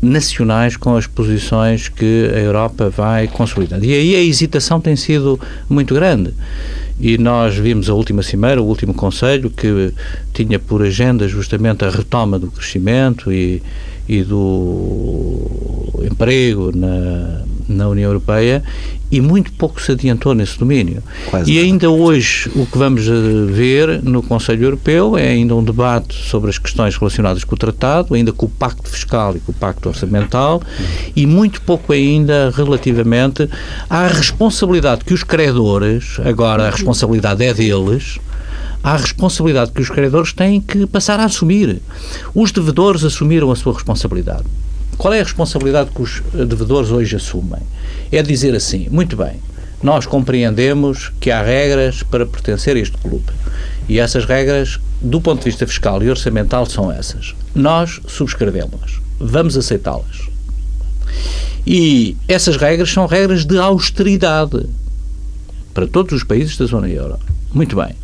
[0.00, 3.84] nacionais com as posições que a Europa vai consolidando.
[3.84, 6.32] E aí a hesitação tem sido muito grande.
[6.98, 9.92] E nós vimos a última cimeira, o último Conselho, que
[10.32, 13.62] tinha por agenda justamente a retoma do crescimento e,
[14.10, 15.38] e do
[16.02, 18.60] emprego na, na União Europeia
[19.08, 21.00] e muito pouco se adiantou nesse domínio.
[21.30, 22.02] Quase e ainda nada.
[22.02, 23.12] hoje o que vamos eh,
[23.52, 28.14] ver no Conselho Europeu é ainda um debate sobre as questões relacionadas com o tratado,
[28.14, 30.60] ainda com o pacto fiscal e com o pacto orçamental
[31.14, 33.48] e muito pouco ainda relativamente
[33.88, 38.18] à responsabilidade que os credores, agora a responsabilidade é deles,
[38.82, 41.80] à responsabilidade que os credores têm que passar a assumir.
[42.34, 44.44] Os devedores assumiram a sua responsabilidade.
[44.96, 47.62] Qual é a responsabilidade que os devedores hoje assumem?
[48.12, 49.40] É dizer assim, muito bem,
[49.82, 53.24] nós compreendemos que há regras para pertencer a este clube.
[53.88, 57.34] E essas regras, do ponto de vista fiscal e orçamental, são essas.
[57.54, 59.00] Nós subscrevemos-las.
[59.18, 60.28] Vamos aceitá-las.
[61.66, 64.66] E essas regras são regras de austeridade
[65.72, 67.18] para todos os países da zona euro.
[67.52, 67.94] Muito bem.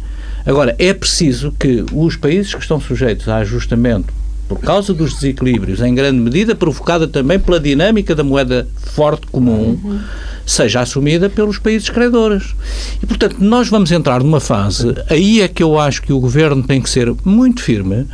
[0.46, 4.14] Agora, é preciso que os países que estão sujeitos a ajustamento
[4.48, 9.98] por causa dos desequilíbrios, em grande medida provocada também pela dinâmica da moeda forte comum,
[10.46, 12.54] seja assumida pelos países credores.
[13.02, 16.62] E, portanto, nós vamos entrar numa fase, aí é que eu acho que o governo
[16.62, 18.06] tem que ser muito firme,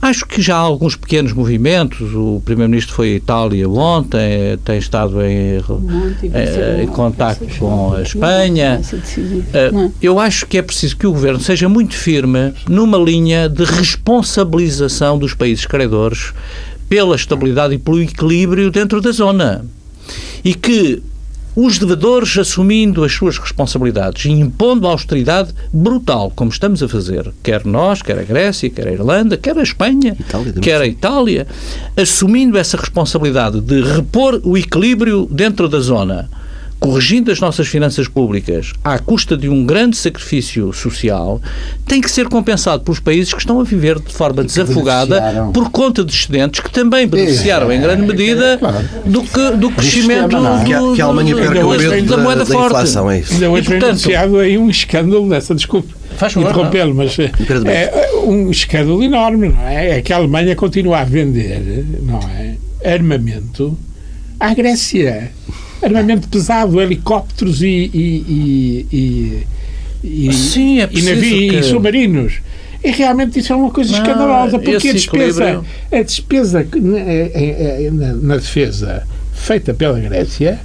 [0.00, 2.14] Acho que já há alguns pequenos movimentos.
[2.14, 8.80] O Primeiro-Ministro foi à Itália ontem, tem estado em, em, em contato com a Espanha.
[9.52, 13.64] Eh, eu acho que é preciso que o Governo seja muito firme numa linha de
[13.64, 16.32] responsabilização dos países credores
[16.88, 19.64] pela estabilidade e pelo equilíbrio dentro da zona.
[20.44, 21.02] E que
[21.56, 27.32] os devedores assumindo as suas responsabilidades e impondo a austeridade brutal, como estamos a fazer,
[27.42, 31.46] quer nós, quer a Grécia, quer a Irlanda, quer a Espanha, Itália, quer a Itália,
[31.96, 36.28] assumindo essa responsabilidade de repor o equilíbrio dentro da zona
[36.86, 41.42] corrigindo as nossas finanças públicas à custa de um grande sacrifício social,
[41.84, 46.04] tem que ser compensado pelos países que estão a viver de forma desafogada por conta
[46.04, 48.60] de excedentes que também beneficiaram em grande medida
[49.04, 52.66] do, que, do crescimento do, que, que a Alemanha o medo da, moeda da forte.
[52.66, 53.32] Inflação, é isso.
[53.32, 55.92] Ainda hoje foi anunciado aí um escândalo dessa, desculpe
[56.36, 57.32] interrompê-lo, mas é,
[57.72, 59.98] é um escândalo enorme, não é?
[59.98, 62.54] É que a Alemanha continua a vender, não é?
[62.94, 63.76] Armamento
[64.38, 65.32] à Grécia
[65.82, 69.46] armamento pesado, helicópteros e, e, e,
[70.28, 71.58] e, Sim, é e, navios, que...
[71.58, 72.40] e submarinos.
[72.82, 76.66] E realmente isso é uma coisa não, escandalosa, porque a despesa, a despesa
[77.92, 80.60] na, na, defesa feita pela Grécia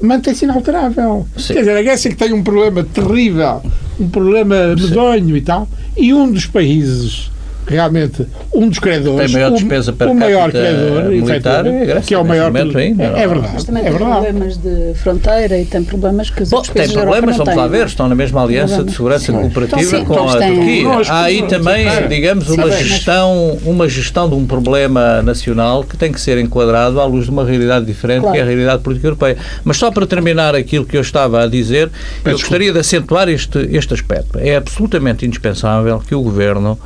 [0.00, 1.26] mantém-se inalterável.
[1.36, 1.54] Sim.
[1.54, 3.62] Quer dizer, a Grécia que tem um problema terrível,
[4.00, 7.30] um problema medonho e tal, e um dos países
[7.66, 11.64] realmente um dos credores, Tem maior despesa o, o maior credor, militar,
[12.04, 13.52] que é o maior ainda, é, é verdade.
[13.54, 14.20] Mas também é tem verdade.
[14.20, 18.08] problemas de fronteira e tem problemas que os Bom, tem problemas, vamos lá ver, estão
[18.08, 20.88] na mesma aliança de segurança cooperativa então, com a Turquia.
[21.08, 26.20] Há aí também, digamos, uma gestão, uma gestão de um problema nacional que tem que
[26.20, 28.34] ser enquadrado à luz de uma realidade diferente, claro.
[28.34, 29.36] que é a realidade política europeia.
[29.64, 31.90] Mas só para terminar aquilo que eu estava a dizer,
[32.24, 34.38] eu gostaria de acentuar este, este aspecto.
[34.38, 36.78] É absolutamente indispensável que o Governo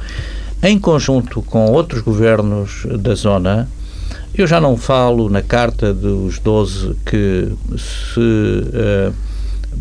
[0.63, 3.69] em conjunto com outros governos da zona,
[4.35, 9.13] eu já não falo na Carta dos 12 que se uh,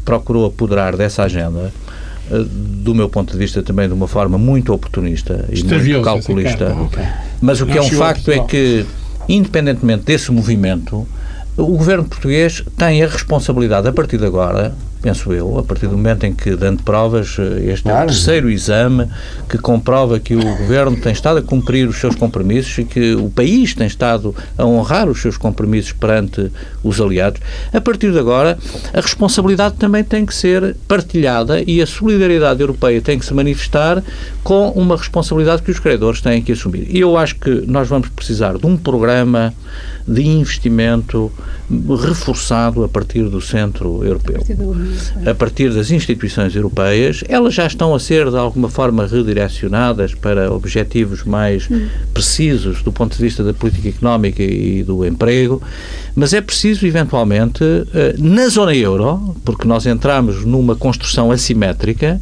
[0.03, 1.71] procurou apoderar dessa agenda,
[2.31, 6.75] uh, do meu ponto de vista também de uma forma muito oportunista e muito calculista.
[7.41, 8.85] Mas o que é um facto é que,
[9.27, 11.05] independentemente desse movimento,
[11.57, 14.73] o governo português tem a responsabilidade, a partir de agora,
[15.05, 17.99] penso eu, a partir do momento em que, dando provas, eh, este claro.
[17.99, 19.07] é o terceiro exame
[19.47, 23.29] que comprova que o Governo tem estado a cumprir os seus compromissos e que o
[23.29, 26.51] país tem estado a honrar os seus compromissos perante
[26.83, 27.39] os aliados.
[27.71, 28.57] A partir de agora,
[28.91, 34.03] a responsabilidade também tem que ser partilhada e a solidariedade europeia tem que se manifestar
[34.43, 36.87] com uma responsabilidade que os credores têm que assumir.
[36.89, 39.53] E eu acho que nós vamos precisar de um programa
[40.07, 41.31] de investimento
[42.01, 44.41] reforçado a partir do centro europeu.
[45.25, 50.51] A partir das instituições europeias, elas já estão a ser de alguma forma redirecionadas para
[50.51, 51.67] objetivos mais
[52.13, 55.62] precisos do ponto de vista da política económica e do emprego,
[56.15, 62.21] mas é preciso eventualmente eh, na zona euro, porque nós entramos numa construção assimétrica,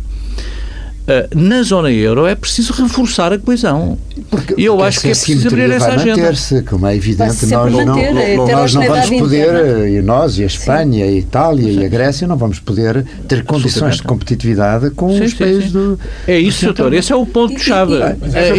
[1.05, 3.97] eh, na zona euro é preciso reforçar a coesão.
[4.29, 6.21] Porque, e eu acho que é preciso abrir essa agenda.
[6.21, 10.37] manter-se, como é evidente, nós não, manter, não, nós não vamos poder, eh, e nós,
[10.37, 11.11] e a Espanha, sim.
[11.11, 11.79] a Itália sim.
[11.79, 15.99] e a Grécia, não vamos poder ter condições de competitividade com sim, os países do.
[16.27, 17.93] É isso, doutor, esse é o ponto-chave.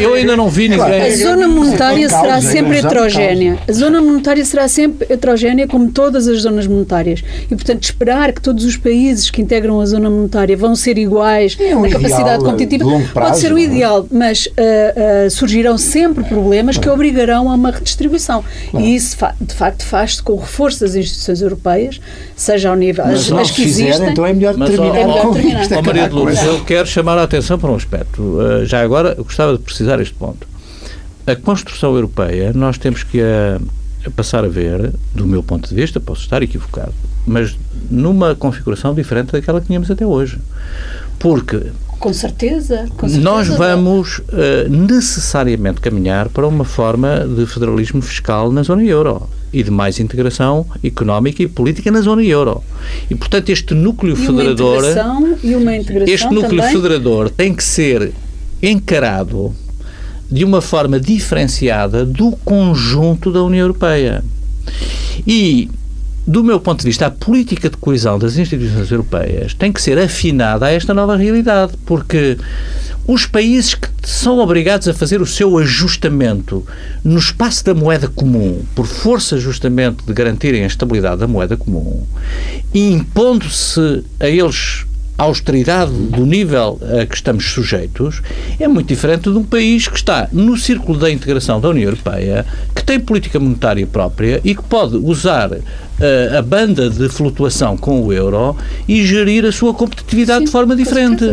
[0.00, 1.02] Eu ainda não vi ninguém.
[1.02, 3.58] A zona monetária será sempre heterogénea.
[3.68, 7.22] A zona monetária será sempre heterogénea, como todas as zonas monetárias.
[7.50, 11.56] E, portanto, esperar que todos os países que integram a zona monetária vão ser iguais
[11.60, 13.62] é na capacidade capacidade competitiva prazo, pode ser o é?
[13.62, 14.50] ideal, mas uh,
[15.26, 15.30] uh,
[15.64, 18.44] surgirão sempre problemas que obrigarão a uma redistribuição.
[18.74, 22.00] E isso, de facto, faz-se com o reforço das instituições europeias,
[22.36, 23.04] seja ao nível.
[23.06, 24.10] Mas as, as que fizer, existem.
[24.10, 25.66] Então é melhor terminar é melhor terminar.
[25.70, 28.20] Oh, Maria de Lourdes, eu quero chamar a atenção para um aspecto.
[28.22, 30.46] Uh, já agora, eu gostava de precisar este ponto.
[31.26, 33.58] A construção europeia, nós temos que a,
[34.06, 36.92] a passar a ver, do meu ponto de vista, posso estar equivocado,
[37.26, 37.56] mas
[37.90, 40.38] numa configuração diferente daquela que tínhamos até hoje.
[41.18, 41.58] Porque
[41.98, 43.20] com certeza, com certeza.
[43.20, 49.62] Nós vamos uh, necessariamente caminhar para uma forma de federalismo fiscal na zona euro e
[49.62, 52.62] de mais integração económica e política na zona euro.
[53.08, 54.82] E, portanto, este núcleo e federador.
[54.82, 56.74] Uma e uma integração este núcleo também?
[56.74, 58.12] federador tem que ser
[58.60, 59.54] encarado
[60.30, 64.24] de uma forma diferenciada do conjunto da União Europeia.
[65.26, 65.70] E
[66.26, 69.98] do meu ponto de vista, a política de coesão das instituições europeias tem que ser
[69.98, 72.38] afinada a esta nova realidade, porque
[73.06, 76.66] os países que são obrigados a fazer o seu ajustamento
[77.02, 82.06] no espaço da moeda comum, por força justamente de garantirem a estabilidade da moeda comum,
[82.72, 88.20] impondo-se a eles austeridade do nível a que estamos sujeitos
[88.58, 92.44] é muito diferente de um país que está no círculo da integração da União Europeia,
[92.74, 98.02] que tem política monetária própria e que pode usar uh, a banda de flutuação com
[98.02, 98.56] o euro
[98.88, 101.24] e gerir a sua competitividade sim, de forma diferente.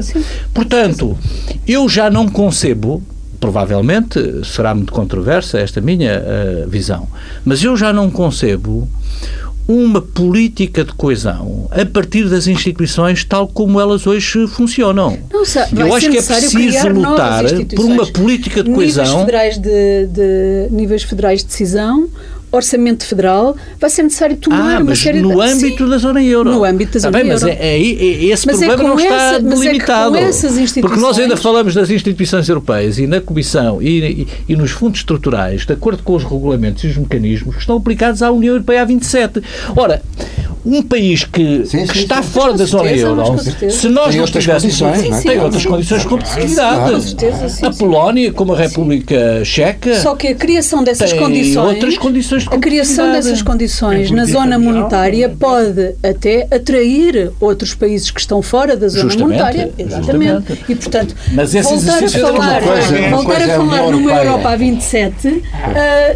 [0.53, 1.17] Portanto,
[1.67, 3.03] eu já não concebo
[3.39, 7.07] provavelmente será muito controversa esta minha uh, visão,
[7.43, 8.87] mas eu já não concebo
[9.67, 15.17] uma política de coesão a partir das instituições tal como elas hoje funcionam.
[15.31, 15.43] Não,
[15.79, 17.43] Eu acho que é preciso lutar
[17.75, 19.03] por uma política de coesão.
[19.03, 22.09] Níveis federais de, de, níveis federais de decisão
[22.51, 25.23] orçamento federal, vai ser necessário tomar ah, uma série de...
[25.23, 26.51] no âmbito Sim, da zona euro.
[26.51, 27.41] No âmbito da zona bem, euro.
[27.41, 30.17] Mas é, é, é esse mas é problema é não está essa, delimitado.
[30.17, 34.71] É porque nós ainda falamos das instituições europeias e na Comissão e, e, e, nos
[34.71, 38.53] fundos estruturais, de acordo com os regulamentos e os mecanismos que estão aplicados à União
[38.53, 39.41] Europeia a 27.
[39.75, 40.01] Ora,
[40.65, 43.37] um país que, sim, que sim, está sim, fora da zona euro,
[43.69, 47.17] se nós não tivéssemos condições, tem outras condições de competitividade.
[47.63, 52.57] A Polónia, como a República Checa, só que a criação dessas condições, outras condições a
[52.57, 58.87] criação dessas condições na zona monetária pode até atrair outros países que estão fora da
[58.87, 60.47] zona justamente, monetária, exatamente.
[60.47, 60.71] Justamente.
[60.71, 65.41] E portanto, Mas voltar a falar, coisa, voltar a falar numa Europa a 27, uh,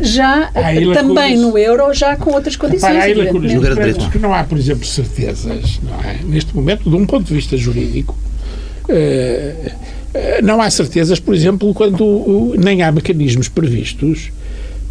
[0.02, 0.52] já
[0.94, 2.94] também no euro já com outras condições.
[2.94, 6.20] Para a não há, por exemplo, certezas, não é?
[6.24, 8.16] neste momento, de um ponto de vista jurídico,
[8.88, 9.72] eh,
[10.14, 14.32] eh, não há certezas, por exemplo, quando nem há mecanismos previstos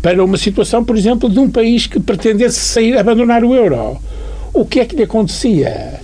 [0.05, 3.97] para uma situação, por exemplo, de um país que pretendesse sair, abandonar o euro.
[4.53, 5.95] O que é que lhe acontecia?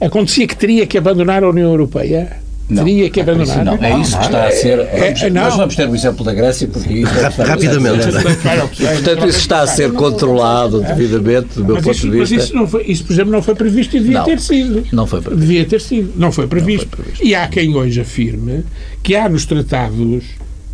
[0.00, 2.36] Acontecia que teria que abandonar a União Europeia?
[2.70, 3.64] Não, teria que abandonar.
[3.64, 4.76] Não, é isso que está a ser.
[4.76, 8.06] Vamos, é, nós vamos ter o exemplo da Grécia, porque isso é Rapidamente.
[8.08, 12.34] E, portanto, isso está a ser controlado devidamente, do meu mas ponto isso, de vista.
[12.36, 14.86] Mas isso, não foi, isso, por exemplo, não foi previsto e devia não, ter sido.
[14.92, 15.40] Não foi previsto.
[15.40, 16.12] Devia ter sido.
[16.14, 16.84] Não foi previsto.
[16.84, 17.26] Não foi previsto.
[17.26, 18.64] E há quem hoje afirme
[19.02, 20.26] que há nos tratados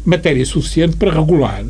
[0.05, 1.65] matéria suficiente para regular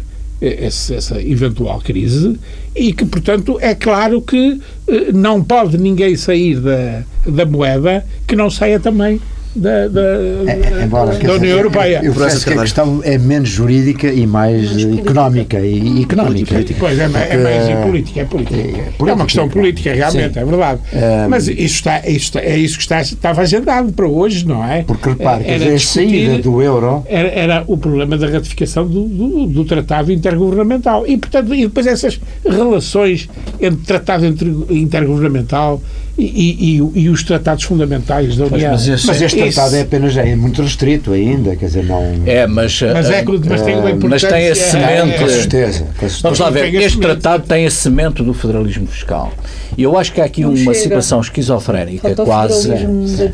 [0.47, 2.39] essa, eventual crise
[2.75, 8.37] e que, portanto, é claro que eh, não pode ninguém sair da, da moeda que
[8.37, 9.21] não saia também
[9.55, 12.01] da, da, é, embora, da União Europeia.
[12.03, 16.57] Eu, eu penso que a questão é menos jurídica e mais, mais económica e económica.
[16.79, 18.57] Pois, é, é mais política, é política.
[18.57, 20.41] É, política, é uma questão política, realmente, Sim.
[20.41, 20.81] é verdade.
[20.93, 24.83] Um, Mas isso está, isso, é isso que está, estava agendado para hoje, não é?
[24.83, 27.05] Porque repare, era a saída do euro.
[27.07, 31.07] Era, era, o problema da ratificação do, do, do Tratado Intergovernamental.
[31.07, 33.29] E, portanto, e depois essas relações
[33.61, 34.27] entre Tratado
[34.71, 35.81] Intergovernamental
[36.17, 38.73] e, e, e, os tratados fundamentais da União.
[38.73, 39.55] Mas, mas este esse...
[39.55, 42.03] tratado é apenas é muito restrito ainda, quer dizer, não.
[42.25, 44.31] É, mas, mas, é, mas tem uma importância.
[44.31, 45.19] Mas tem a semente.
[45.19, 46.19] Com certeza, com certeza.
[46.23, 49.33] Vamos lá ver, este tratado tem a semente do federalismo fiscal.
[49.77, 50.75] E eu acho que há aqui não uma chega.
[50.75, 52.73] situação esquizofrénica, quase,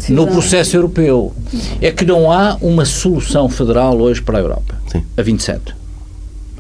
[0.09, 1.35] no processo europeu.
[1.83, 5.03] É que não há uma solução federal hoje para a Europa, Sim.
[5.17, 5.80] a 27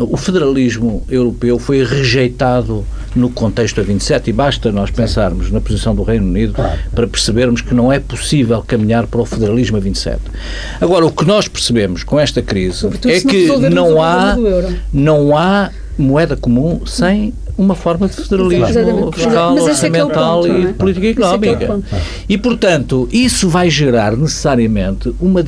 [0.08, 2.84] o federalismo europeu foi rejeitado
[3.14, 6.78] no contexto a 27 e basta nós pensarmos na posição do Reino Unido claro.
[6.94, 10.20] para percebermos que não é possível caminhar para o federalismo a 27.
[10.80, 14.36] Agora, o que nós percebemos com esta crise é que não há,
[14.92, 20.61] não há moeda comum sem uma forma de federalismo fiscal, é é orçamental é ponto,
[20.61, 21.81] e de política económica.
[21.92, 25.42] É e, portanto, isso vai gerar necessariamente uma,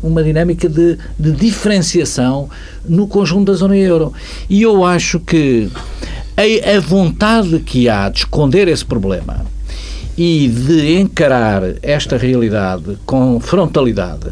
[0.00, 2.48] uma dinâmica de, de diferenciação
[2.88, 4.12] no conjunto da zona euro.
[4.48, 5.68] E eu acho que
[6.36, 9.44] a, a vontade que há de esconder esse problema
[10.16, 14.30] e de encarar esta realidade com frontalidade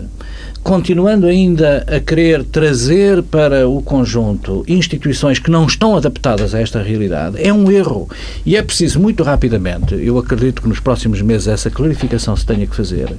[0.65, 6.83] continuando ainda a querer trazer para o conjunto instituições que não estão adaptadas a esta
[6.83, 8.09] realidade, é um erro.
[8.47, 12.67] E é preciso, muito rapidamente, eu acredito que nos próximos meses essa clarificação se tenha
[12.67, 13.15] que fazer,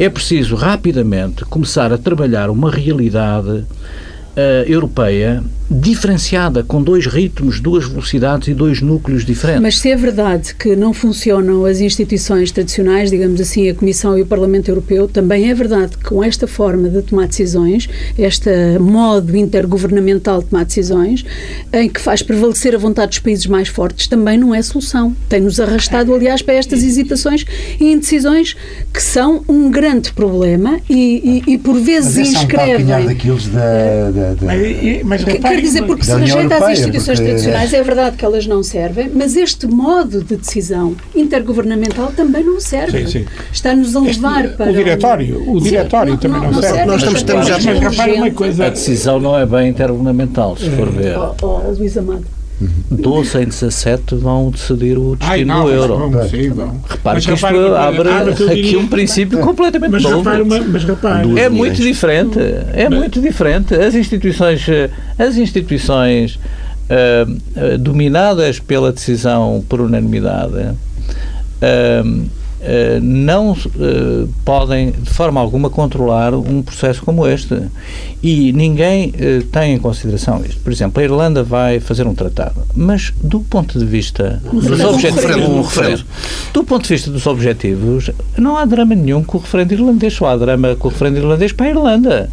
[0.00, 3.64] é preciso rapidamente começar a trabalhar uma realidade
[4.40, 9.62] uh, europeia diferenciada, com dois ritmos, duas velocidades e dois núcleos diferentes.
[9.62, 14.22] Mas se é verdade que não funcionam as instituições tradicionais, digamos assim, a Comissão e
[14.22, 18.50] o Parlamento Europeu, também é verdade que com esta forma de tomar decisões, este
[18.80, 21.24] modo intergovernamental de tomar decisões,
[21.72, 25.14] em que faz prevalecer a vontade dos países mais fortes, também não é solução.
[25.28, 27.44] Tem-nos arrastado, aliás, para estas hesitações
[27.78, 28.56] e indecisões
[28.92, 32.90] que são um grande problema e, e, e por vezes mas inscrevem...
[32.90, 34.46] É um daqueles da, da, da...
[35.04, 37.32] Mas, mas, quer dizer, porque se rejeita as instituições porque...
[37.32, 42.60] tradicionais, é verdade que elas não servem, mas este modo de decisão intergovernamental também não
[42.60, 43.06] serve.
[43.06, 43.26] Sim, sim.
[43.52, 44.70] Está-nos a levar este, para.
[44.70, 46.76] O diretório, o diretório sim, também não, não, serve.
[46.76, 46.90] serve.
[46.90, 47.58] Nós estamos, estamos já.
[47.58, 48.66] Mas repara uma coisa.
[48.66, 51.16] A decisão não é bem intergovernamental, se for ver.
[51.16, 52.39] Oh, oh, Luís Amado.
[52.90, 55.98] 12 em 17 vão decidir o destino Ai, não, do euro.
[55.98, 56.52] Vamos, sim,
[56.88, 60.18] Repare que isto abre ah, aqui um princípio completamente mas novo.
[60.18, 61.38] Repare mas repare.
[61.38, 62.38] É muito diferente.
[62.72, 62.98] É mas...
[62.98, 63.74] muito diferente.
[63.74, 64.66] As instituições,
[65.18, 66.38] as instituições
[66.90, 70.56] uh, dominadas pela decisão por unanimidade
[71.62, 72.30] uh,
[73.02, 77.56] não uh, podem, de forma alguma, controlar um processo como este.
[78.22, 80.60] E ninguém uh, tem em consideração isto.
[80.60, 84.80] Por exemplo, a Irlanda vai fazer um tratado, mas do ponto de vista um dos
[84.80, 85.48] objetivos.
[85.48, 86.04] Um referendo.
[86.52, 90.26] Do ponto de vista dos objetivos, não há drama nenhum com o referendo irlandês, só
[90.26, 92.30] há drama com o referendo irlandês para a Irlanda.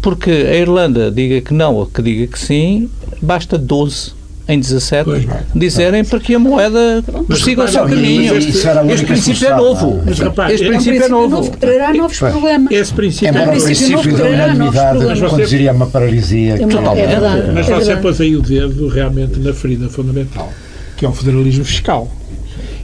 [0.00, 2.88] Porque a Irlanda diga que não ou que diga que sim,
[3.20, 4.16] basta 12
[4.48, 8.36] em 17, pois, dizerem para que a moeda prossiga o seu caminho.
[8.36, 10.02] Este, este princípio é novo.
[10.06, 11.36] Mas, rapaz, este princípio é novo.
[11.36, 12.72] novo que trará novos problemas.
[12.72, 16.96] Esse princípio, Embora é o princípio da unanimidade conduziria a uma paralisia é total.
[16.96, 20.52] É verdade, mas você é pôs aí o dedo realmente na ferida fundamental,
[20.96, 22.08] que é o federalismo fiscal.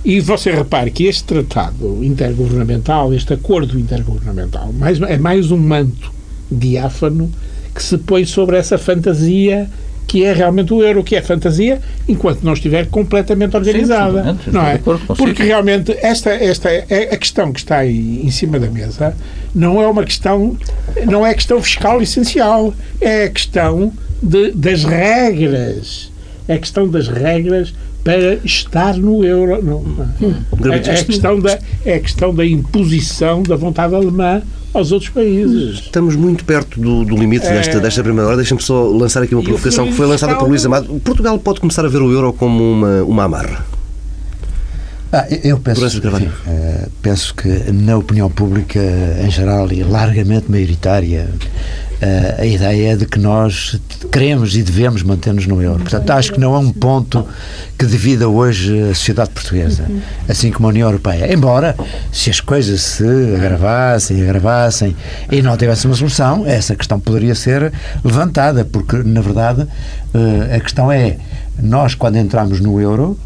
[0.05, 6.12] E você repare que este tratado intergovernamental, este acordo intergovernamental, mais, é mais um manto
[6.51, 7.31] diáfano
[7.72, 9.70] que se põe sobre essa fantasia
[10.07, 14.37] que é realmente o euro, que é fantasia, enquanto não estiver completamente organizada.
[14.45, 14.79] Sim, não é?
[14.79, 19.15] Porque realmente esta, esta é a questão que está aí em cima da mesa
[19.55, 20.57] não é uma questão,
[21.07, 26.11] não é a questão fiscal essencial, é a questão de, das regras.
[26.49, 29.62] É a questão das regras para estar no euro.
[29.62, 30.73] Não, não.
[30.73, 35.11] É, é, a questão da, é a questão da imposição da vontade alemã aos outros
[35.11, 35.81] países.
[35.81, 37.53] Estamos muito perto do, do limite é...
[37.53, 38.37] desta, desta primeira hora.
[38.37, 41.01] Deixa-me só lançar aqui uma provocação que foi lançada por Luís Amado.
[41.01, 43.65] Portugal pode começar a ver o euro como uma, uma amarra?
[45.15, 48.81] Ah, eu penso, enfim, uh, penso que na opinião pública
[49.23, 51.29] em geral e largamente maioritária
[52.38, 55.81] a ideia de que nós queremos e devemos manter-nos no euro.
[55.81, 57.25] Portanto, acho que não é um ponto
[57.79, 59.85] que divida hoje a sociedade portuguesa,
[60.29, 61.33] assim como a União Europeia.
[61.33, 61.77] Embora,
[62.11, 63.05] se as coisas se
[63.37, 64.97] agravassem agravassem
[65.31, 67.73] e não tivesse uma solução, essa questão poderia ser
[68.05, 71.17] levantada, porque, na verdade, uh, a questão é,
[71.61, 73.19] nós, quando entramos no euro,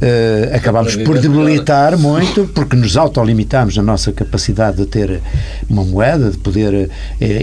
[0.00, 5.20] Uh, acabámos por debilitar muito porque nos autolimitamos na nossa capacidade de ter
[5.68, 6.88] uma moeda, de poder uh,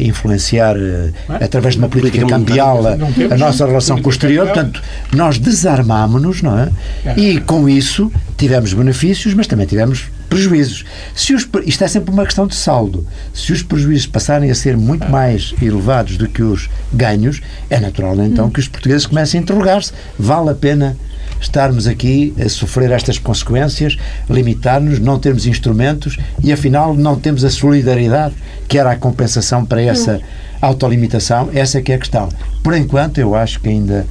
[0.01, 2.93] influenciar uh, através de uma política cambial a,
[3.33, 4.45] a nossa relação com o exterior.
[4.45, 4.81] Portanto,
[5.13, 6.69] nós desarmámonos, não é?
[7.05, 7.19] é?
[7.19, 10.85] E com isso tivemos benefícios, mas também tivemos prejuízos.
[11.13, 13.05] Se os, isto é sempre uma questão de saldo.
[13.33, 18.15] Se os prejuízos passarem a ser muito mais elevados do que os ganhos, é natural
[18.21, 19.91] então que os portugueses comecem a interrogar-se.
[20.17, 20.97] Vale a pena
[21.39, 23.97] estarmos aqui a sofrer estas consequências,
[24.29, 28.35] limitar-nos, não termos instrumentos e, afinal, não temos a solidariedade
[28.67, 30.19] que era a compensação para essa
[30.61, 31.49] autolimitação?
[31.53, 32.29] Essa é que é a questão.
[32.63, 34.05] Por enquanto, eu acho que ainda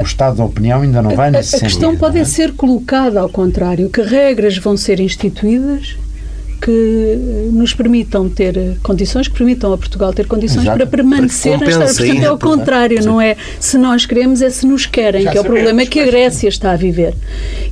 [0.00, 1.66] o estado da opinião ainda não vai nesse sentido.
[1.66, 2.24] A questão pode é?
[2.24, 5.96] ser colocada ao contrário, que regras vão ser instituídas
[6.60, 10.78] que nos permitam ter condições, que permitam a Portugal ter condições Exato.
[10.78, 13.08] para permanecer nesta Portanto, é o contrário, Sim.
[13.08, 16.00] não é se nós queremos, é se nos querem, Já que é o problema que
[16.00, 17.14] a Grécia está a viver.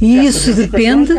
[0.00, 1.12] E isso depende,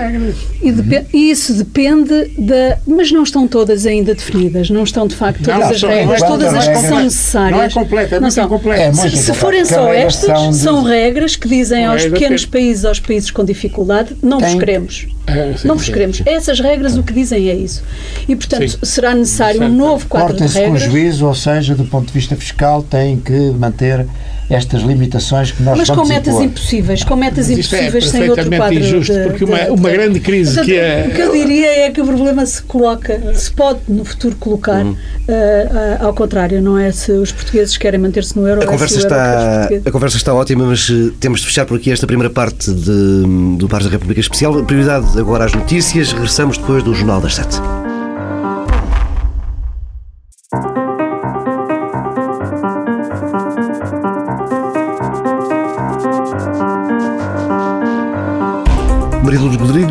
[0.61, 2.77] e depende, isso depende da.
[2.85, 6.25] Mas não estão todas ainda definidas, não estão de facto todas não, as regras, é
[6.25, 7.57] todas as que são necessárias.
[7.57, 8.81] Não é completa, é muito incompleta.
[8.81, 13.31] É se, se forem só estas, são regras que dizem aos pequenos países, aos países
[13.31, 15.07] com dificuldade, não vos queremos.
[15.25, 16.17] É, sim, não vos queremos.
[16.17, 16.23] Sim.
[16.25, 17.83] Essas regras o que dizem é isso.
[18.27, 18.77] E, portanto, sim.
[18.83, 20.83] será necessário um novo quadro de regras.
[20.83, 24.05] com juízo, ou seja, do ponto de vista fiscal, têm que manter
[24.49, 26.45] estas limitações que nós Mas com metas impor.
[26.45, 29.89] impossíveis, com metas é impossíveis é sem outro quadro injusto, de, porque uma, de, uma
[29.89, 31.07] grande crise portanto, que é...
[31.07, 34.83] O que eu diria é que o problema se coloca, se pode no futuro colocar,
[34.83, 34.91] hum.
[34.91, 38.97] uh, uh, ao contrário, não é se os portugueses querem manter-se no euro a conversa
[38.97, 42.71] está A conversa está ótima, mas uh, temos de fechar por aqui esta primeira parte
[42.71, 44.63] de, do Pares da República Especial.
[44.63, 47.92] Prioridade agora às notícias, regressamos depois do Jornal das Sete.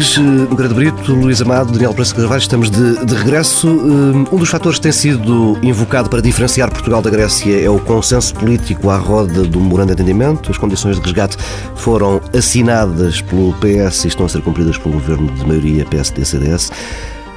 [0.03, 3.69] Rodrigues, Nogueira Brito, Luís Amado, Daniel Preço Carvalho, estamos de, de, regresso.
[3.69, 8.35] Um dos fatores que tem sido invocado para diferenciar Portugal da Grécia é o consenso
[8.35, 10.51] político à roda do memorando de entendimento.
[10.51, 11.37] As condições de resgate
[11.77, 16.73] foram assinadas pelo PS e estão a ser cumpridas pelo governo de maioria PSD-CDS.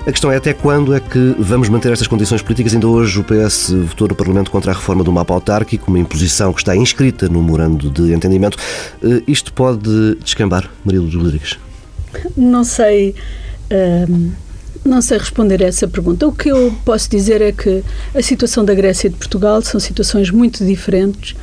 [0.08, 2.74] A questão é até quando é que vamos manter estas condições políticas.
[2.74, 6.52] Ainda hoje o PS votou no Parlamento contra a reforma do mapa autárquico, uma imposição
[6.52, 8.58] que está inscrita no memorando de entendimento.
[9.04, 11.66] Uh, isto pode descambar, Maria Lourdes Rodrigues?
[12.36, 13.16] Não sei.
[14.10, 14.32] Um,
[14.86, 16.28] não sei responder a essa pergunta.
[16.28, 19.80] O que eu posso dizer é que a situação da Grécia e de Portugal são
[19.80, 21.36] situações muito diferentes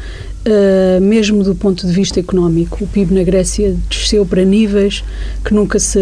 [0.45, 2.83] Uh, mesmo do ponto de vista económico.
[2.83, 5.05] O PIB na Grécia desceu para níveis
[5.45, 6.01] que nunca se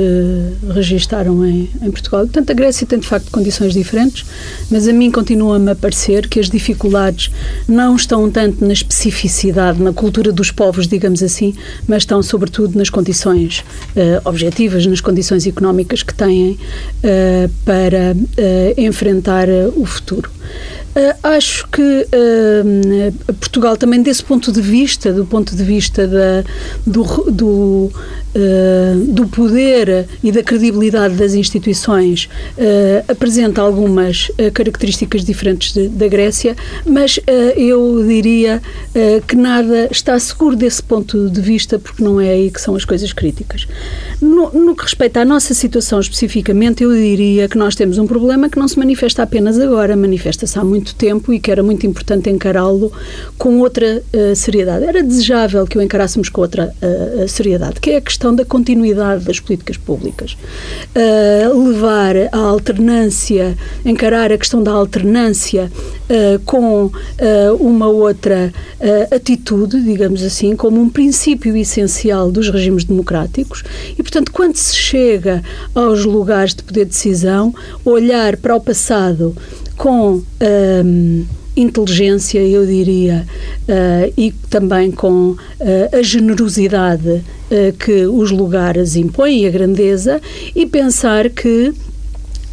[0.73, 2.23] registaram em, em, Portugal.
[2.23, 4.25] Portanto, a Grécia tem de facto condições diferentes,
[4.71, 7.31] mas a mim continua-me a parecer que as dificuldades
[7.69, 11.55] não estão tanto na especificidade, na cultura dos povos, digamos assim,
[11.87, 13.59] mas estão sobretudo nas condições
[13.95, 18.17] uh, objetivas, nas condições económicas que têm uh, para
[18.79, 20.31] enfrentar o futuro.
[20.91, 26.45] Uh, acho que uh, Portugal também desse ponto de vista, do ponto de vista da,
[26.85, 27.93] do, do
[28.35, 35.89] uh, do poder e da credibilidade das instituições uh, apresenta algumas uh, características diferentes de,
[35.89, 36.57] da Grécia,
[36.87, 37.19] mas
[37.57, 38.63] eu diria
[39.27, 42.85] que nada está seguro desse ponto de vista, porque não é aí que são as
[42.85, 43.67] coisas críticas.
[44.21, 48.49] No, no que respeita à nossa situação especificamente, eu diria que nós temos um problema
[48.49, 52.31] que não se manifesta apenas agora, manifesta-se há muito tempo e que era muito importante
[52.31, 52.93] encará-lo
[53.39, 54.03] com outra
[54.35, 54.85] seriedade.
[54.85, 56.75] Era desejável que o encarássemos com outra
[57.29, 60.37] seriedade, que é a questão questão da continuidade das políticas públicas.
[60.95, 66.93] Uh, levar a alternância, encarar a questão da alternância uh, com uh,
[67.59, 68.53] uma outra
[69.15, 73.63] atitude, digamos assim, como um princípio essencial dos regimes democráticos
[73.93, 75.43] e, portanto, quando se chega
[75.75, 77.55] aos lugares de poder de decisão,
[77.85, 79.37] olhar para o passado
[79.77, 80.23] com
[81.57, 83.27] inteligência, eu diria,
[83.63, 85.37] uh, e também com uh,
[85.93, 90.21] a generosidade uh, que os lugares impõem e a grandeza,
[90.55, 91.75] e pensar que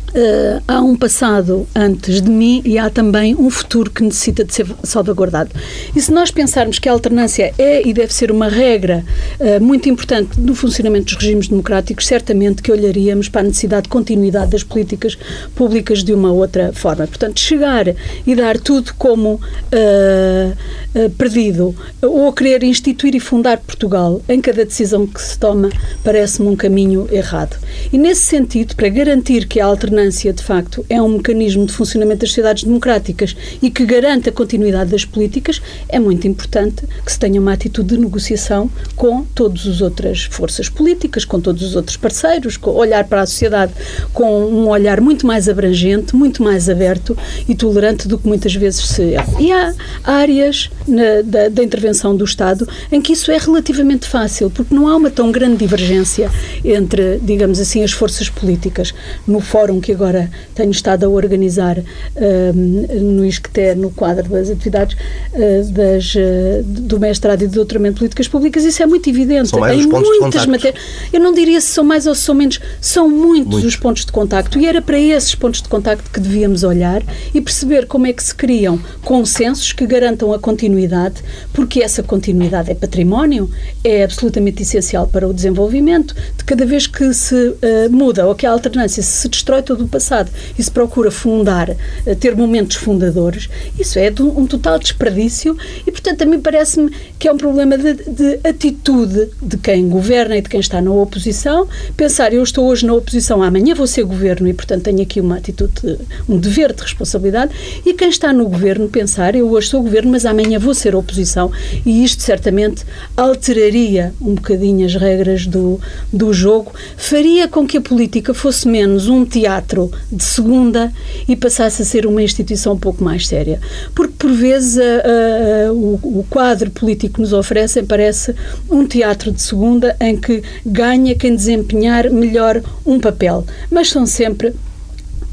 [0.09, 4.53] Uh, há um passado antes de mim e há também um futuro que necessita de
[4.53, 5.51] ser salvaguardado.
[5.93, 9.03] E se nós pensarmos que a alternância é e deve ser uma regra
[9.39, 13.89] uh, muito importante do funcionamento dos regimes democráticos, certamente que olharíamos para a necessidade de
[13.89, 15.17] continuidade das políticas
[15.53, 17.05] públicas de uma outra forma.
[17.05, 17.85] Portanto, chegar
[18.25, 25.05] e dar tudo como uh, perdido ou querer instituir e fundar Portugal em cada decisão
[25.05, 25.69] que se toma
[26.03, 27.57] parece-me um caminho errado.
[27.91, 32.21] E nesse sentido, para garantir que a alternância de facto, é um mecanismo de funcionamento
[32.21, 37.17] das sociedades democráticas e que garante a continuidade das políticas, é muito importante que se
[37.17, 41.97] tenha uma atitude de negociação com todas as outras forças políticas, com todos os outros
[41.97, 43.73] parceiros, olhar para a sociedade
[44.13, 47.17] com um olhar muito mais abrangente, muito mais aberto
[47.47, 49.25] e tolerante do que muitas vezes se é.
[49.39, 49.73] E há
[50.03, 54.87] áreas na, da, da intervenção do Estado em que isso é relativamente fácil, porque não
[54.87, 56.29] há uma tão grande divergência
[56.63, 58.93] entre, digamos assim, as forças políticas.
[59.25, 64.97] No fórum que agora tenho estado a organizar um, no ISCTE, no quadro das atividades
[65.31, 69.47] uh, das, uh, do mestrado e do doutoramento de políticas públicas, isso é muito evidente.
[69.47, 70.83] São mais em muitas matérias.
[71.13, 74.03] Eu não diria se são mais ou se são menos, são muitos, muitos os pontos
[74.03, 77.01] de contacto e era para esses pontos de contacto que devíamos olhar
[77.33, 81.23] e perceber como é que se criam consensos que garantam a continuidade,
[81.53, 83.49] porque essa continuidade é património,
[83.85, 86.13] é absolutamente essencial para o desenvolvimento.
[86.35, 87.57] De cada vez que se uh,
[87.89, 91.69] muda ou que há alternância, se se destrói todo o passado e se procura fundar,
[91.69, 93.49] uh, ter momentos fundadores,
[93.79, 95.55] isso é um total desperdício
[95.85, 100.37] e, portanto, a mim parece-me que é um problema de, de atitude de quem governa
[100.37, 101.67] e de quem está na oposição.
[101.95, 105.37] Pensar, eu estou hoje na oposição, amanhã vou ser governo e, portanto, tenho aqui uma
[105.37, 107.51] atitude, um dever de responsabilidade.
[107.85, 111.51] E quem está no governo, pensar, eu hoje sou governo, mas amanhã vou ser oposição
[111.85, 112.83] e isto certamente
[113.15, 115.79] alteraria um bocadinho as regras do,
[116.11, 119.66] do jogo, faria com que a política fosse menos um teatro
[120.11, 120.91] de segunda
[121.27, 123.59] e passasse a ser uma instituição um pouco mais séria.
[123.93, 128.33] Porque, por vezes, a, a, o, o quadro político que nos oferecem parece
[128.69, 134.53] um teatro de segunda em que ganha quem desempenhar melhor um papel, mas são sempre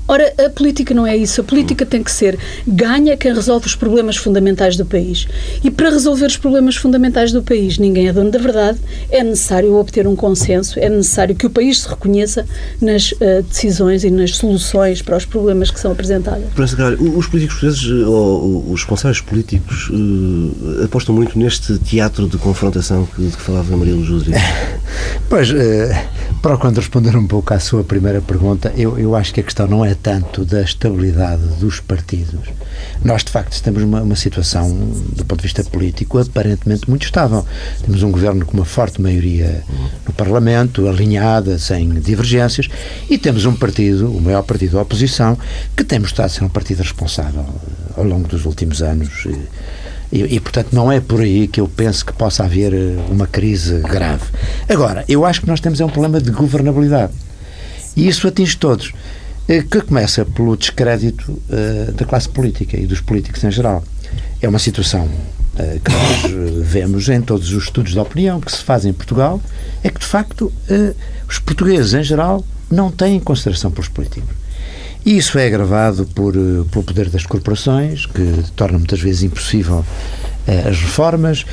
[0.06, 1.40] Ora, a política não é isso.
[1.40, 5.26] A política tem que ser ganha quem resolve os problemas fundamentais do país.
[5.62, 8.78] E para resolver os problemas fundamentais do país, ninguém é dono da verdade,
[9.10, 12.46] é necessário obter um consenso, é necessário que o país se reconheça
[12.80, 16.44] nas uh, decisões e nas soluções para os problemas que são apresentados.
[17.16, 23.06] Os políticos portugueses, eh, ou os responsáveis políticos, uh, apostam muito neste teatro de confrontação
[23.06, 24.42] que, de que falava Maria Luz Rodrigues.
[25.28, 25.54] Pois, uh,
[26.40, 29.84] procurando responder um pouco à sua primeira pergunta, eu, eu acho que a questão não
[29.84, 32.48] é tanto da estabilidade dos partidos.
[33.04, 34.68] Nós, de facto, estamos numa uma situação,
[35.16, 37.44] do ponto de vista político, aparentemente muito estável.
[37.84, 39.62] Temos um governo com uma forte maioria
[40.06, 42.68] no Parlamento, alinhada, sem divergências,
[43.08, 45.38] e temos um partido, o maior partido da oposição,
[45.76, 47.44] que tem mostrado ser um partido responsável
[47.96, 49.26] ao longo dos últimos anos.
[50.12, 53.26] E, e, portanto, não é por aí que eu penso que possa haver eh, uma
[53.26, 54.22] crise grave.
[54.68, 57.12] Agora, eu acho que nós temos é um problema de governabilidade.
[57.96, 58.92] E isso atinge todos.
[59.46, 63.84] Eh, que começa pelo descrédito uh, da classe política e dos políticos em geral.
[64.40, 68.62] É uma situação uh, que nós vemos em todos os estudos de opinião que se
[68.62, 69.42] fazem em Portugal,
[69.82, 70.96] é que, de facto, uh,
[71.28, 74.34] os portugueses em geral não têm consideração pelos políticos.
[75.04, 79.84] E isso é agravado por, pelo poder das corporações, que torna muitas vezes impossível
[80.66, 81.44] as reformas.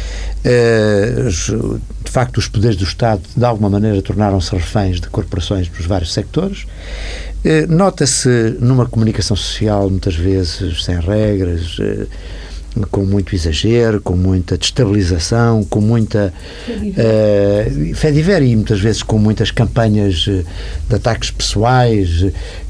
[0.41, 6.13] De facto, os poderes do Estado, de alguma maneira, tornaram-se reféns de corporações nos vários
[6.13, 6.65] sectores.
[7.43, 12.05] Eh, nota-se numa comunicação social, muitas vezes sem regras, eh,
[12.89, 16.33] com muito exagero, com muita destabilização, com muita
[16.69, 20.45] uh, fé de ver e muitas vezes com muitas campanhas de
[20.95, 22.27] ataques pessoais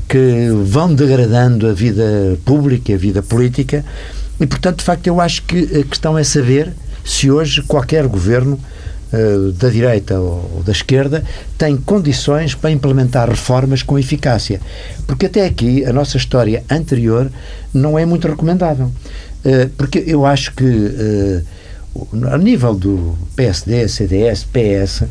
[0.09, 3.85] que vão degradando a vida pública, a vida política.
[4.39, 6.73] E, portanto, de facto, eu acho que a questão é saber
[7.05, 8.80] se hoje qualquer governo eh,
[9.55, 11.23] da direita ou da esquerda
[11.57, 14.61] tem condições para implementar reformas com eficácia.
[15.05, 17.29] Porque até aqui a nossa história anterior
[17.73, 18.89] não é muito recomendável.
[19.43, 21.41] Eh, porque eu acho que eh,
[22.31, 25.03] a nível do PSD, CDS, PS,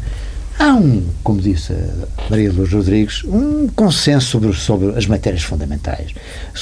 [0.61, 6.13] Há um, como disse a Maria Luz Rodrigues, um consenso sobre, sobre as matérias fundamentais.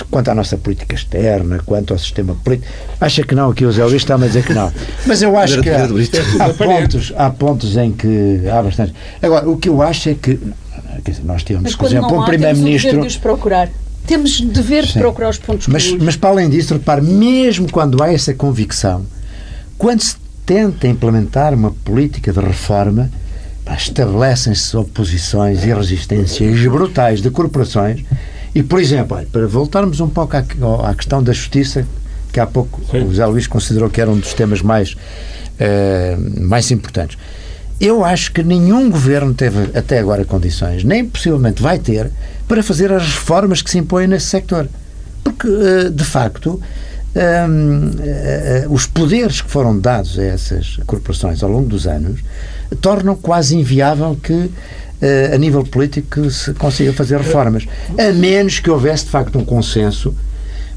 [0.09, 2.73] Quanto à nossa política externa, quanto ao sistema político.
[3.01, 4.73] Acha que não, aqui o Zé Luís está a dizer que não.
[5.05, 8.95] Mas eu acho que há, há, pontos, há pontos em que há bastante.
[9.21, 10.39] Agora, o que eu acho é que
[11.05, 12.91] dizer, nós temos, por exemplo, um Primeiro-Ministro.
[12.93, 13.69] Temos de procurar.
[14.07, 16.05] Temos dever de procurar os pontos mas, comuns.
[16.05, 19.05] Mas, para além disso, repare, mesmo quando há essa convicção,
[19.77, 20.15] quando se
[20.47, 23.11] tenta implementar uma política de reforma
[23.77, 28.05] estabelecem-se oposições e resistências brutais de corporações.
[28.55, 30.45] E, por exemplo, olha, para voltarmos um pouco à,
[30.89, 31.87] à, questão da justiça,
[32.33, 33.05] que há pouco Sim.
[33.05, 37.19] o José Luís considerou que era um dos temas mais, uh, mais importantes.
[37.81, 42.11] Eu acho que nenhum governo teve até agora condições, nem possivelmente vai ter,
[42.49, 44.67] para fazer as reformas que se impõem nesse sector.
[45.23, 46.61] Porque, uh, de facto,
[47.15, 47.91] um,
[48.69, 52.21] uh, os poderes que foram dados a essas corporações ao longo dos anos
[52.77, 57.67] tornam quase inviável que uh, a nível político se consiga fazer reformas.
[57.99, 60.15] A menos que houvesse, de facto, um consenso,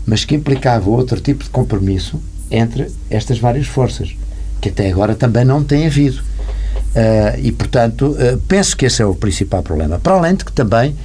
[0.05, 4.15] mas que implicava outro tipo de compromisso entre estas várias forças,
[4.59, 6.21] que até agora também não tem havido.
[6.21, 9.99] Uh, e, portanto, uh, penso que esse é o principal problema.
[9.99, 10.95] Para além de que também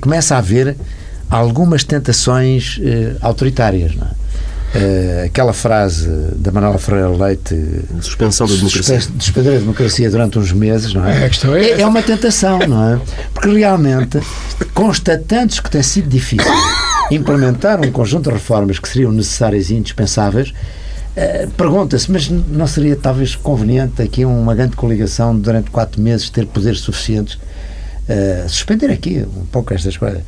[0.00, 0.76] começa a haver
[1.30, 2.78] algumas tentações
[3.22, 3.94] autoritárias.
[3.94, 4.10] Não é?
[4.74, 6.06] Uh, aquela frase
[6.36, 7.54] da Manuela Ferreira Leite
[8.02, 9.00] suspensão da democracia.
[9.00, 11.24] Suspender a democracia durante uns meses não é?
[11.24, 13.00] A questão é, é, é uma tentação não é?
[13.32, 14.20] Porque realmente
[14.74, 16.52] constatando que tem sido difícil
[17.10, 20.50] implementar um conjunto de reformas que seriam necessárias e indispensáveis.
[21.16, 26.44] Uh, pergunta-se mas não seria talvez conveniente aqui uma grande coligação durante quatro meses ter
[26.44, 27.38] poderes suficientes
[28.08, 30.22] uh, suspender aqui um pouco estas coisas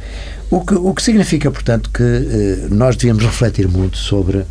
[0.51, 4.45] o que, o que significa, portanto, que eh, nós devíamos refletir muito sobre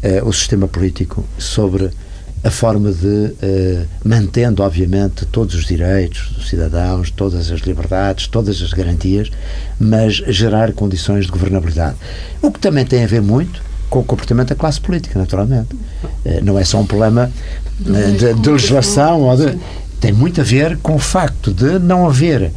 [0.00, 1.90] eh, o sistema político, sobre
[2.44, 8.62] a forma de, eh, mantendo, obviamente, todos os direitos dos cidadãos, todas as liberdades, todas
[8.62, 9.30] as garantias,
[9.80, 11.96] mas gerar condições de governabilidade.
[12.40, 13.60] O que também tem a ver muito
[13.90, 15.74] com o comportamento da classe política, naturalmente.
[16.24, 17.32] Eh, não é só um problema
[17.86, 19.58] eh, de, de legislação, ou de,
[20.04, 22.52] tem muito a ver com o facto de não haver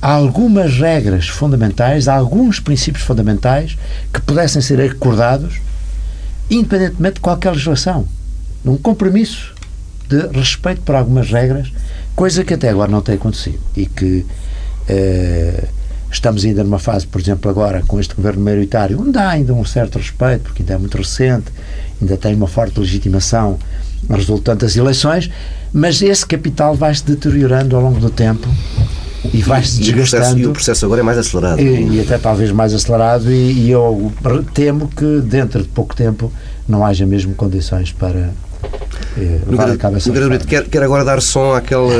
[0.00, 3.76] algumas regras fundamentais, alguns princípios fundamentais
[4.10, 5.60] que pudessem ser acordados
[6.48, 8.08] independentemente de qualquer legislação.
[8.64, 9.54] Num compromisso
[10.08, 11.70] de respeito por algumas regras,
[12.14, 14.24] coisa que até agora não tem acontecido e que
[14.88, 15.68] eh,
[16.10, 19.66] estamos ainda numa fase, por exemplo, agora com este governo maioritário, onde há ainda um
[19.66, 21.52] certo respeito, porque ainda é muito recente,
[22.00, 23.58] ainda tem uma forte legitimação
[24.08, 25.30] resultante das eleições,
[25.72, 28.48] mas esse capital vai se deteriorando ao longo do tempo
[29.32, 30.38] e vai-se desgastando.
[30.38, 31.60] E o processo agora é mais acelerado.
[31.60, 34.12] E, e até talvez mais acelerado, e, e, eu
[34.54, 36.32] temo que dentro de pouco tempo
[36.68, 38.30] não haja mesmo condições para.
[39.18, 39.40] Eh,
[40.46, 41.92] quer, quer agora dar som àquela,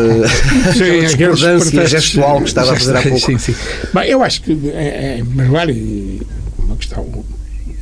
[0.72, 3.20] sim, discordância gestual que estava a fazer há pouco.
[3.20, 3.54] Sim, sim.
[3.92, 6.26] Bem, eu acho que, é, é, mas vale
[6.58, 7.06] uma questão,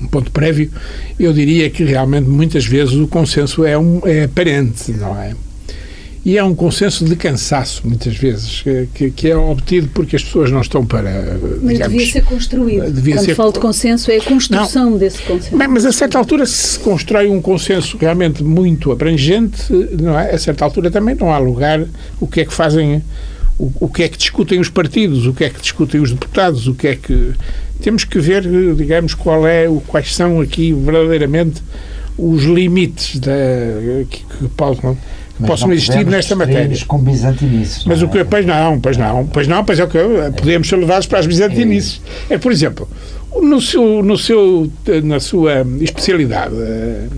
[0.05, 0.71] um ponto prévio,
[1.19, 5.35] eu diria que realmente muitas vezes o consenso é, um, é aparente, não é?
[6.25, 10.51] E é um consenso de cansaço, muitas vezes, que, que é obtido porque as pessoas
[10.51, 11.39] não estão para.
[11.61, 12.91] Mas digamos, devia ser construído.
[12.91, 13.35] Devia Quando ser...
[13.35, 14.99] falo de consenso, é a construção não.
[14.99, 15.55] desse consenso.
[15.55, 20.35] Bem, mas a certa altura se constrói um consenso realmente muito abrangente, não é?
[20.35, 21.85] A certa altura também não há lugar
[22.19, 23.05] o que é que fazem.
[23.59, 26.67] O, o que é que discutem os partidos, o que é que discutem os deputados,
[26.67, 27.35] o que é que.
[27.81, 28.45] Temos que ver,
[28.77, 31.63] digamos, qual é, quais são aqui verdadeiramente
[32.17, 33.33] os limites da,
[34.09, 34.97] que, que possam
[35.39, 36.77] mas possam existir nesta matéria.
[36.87, 37.85] com bizantinices.
[37.85, 38.25] Mas o que, é?
[38.25, 39.99] pois não, pois não, pois não, pois é o que
[40.37, 42.01] podemos ser levados para as bizantinices.
[42.31, 42.89] É, por exemplo,
[43.43, 44.71] no seu, no seu,
[45.03, 47.09] na sua especialidade, eh,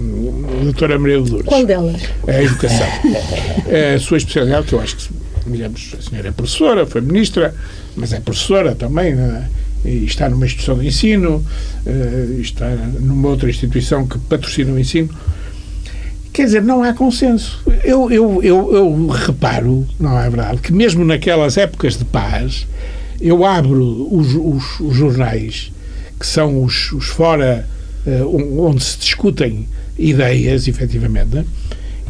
[0.62, 1.46] doutora Maria de Lourdes.
[1.46, 2.00] Qual delas?
[2.26, 2.86] A educação.
[3.94, 5.08] a sua especialidade, que eu acho que,
[5.46, 7.54] digamos, a senhora é professora, foi ministra,
[7.94, 9.44] mas é professora também, é?
[9.88, 11.44] Está numa instituição de ensino,
[11.84, 12.68] eh, está
[13.00, 15.08] numa outra instituição que patrocina o ensino.
[16.32, 17.62] Quer dizer, não há consenso.
[17.82, 22.66] Eu, eu, eu, eu, reparo, não é verdade, que mesmo naquelas épocas de paz,
[23.20, 25.72] eu abro os, os, os jornais,
[26.18, 27.66] que são os, os fora,
[28.06, 29.66] uh, onde se discutem
[29.98, 31.44] ideias, efetivamente,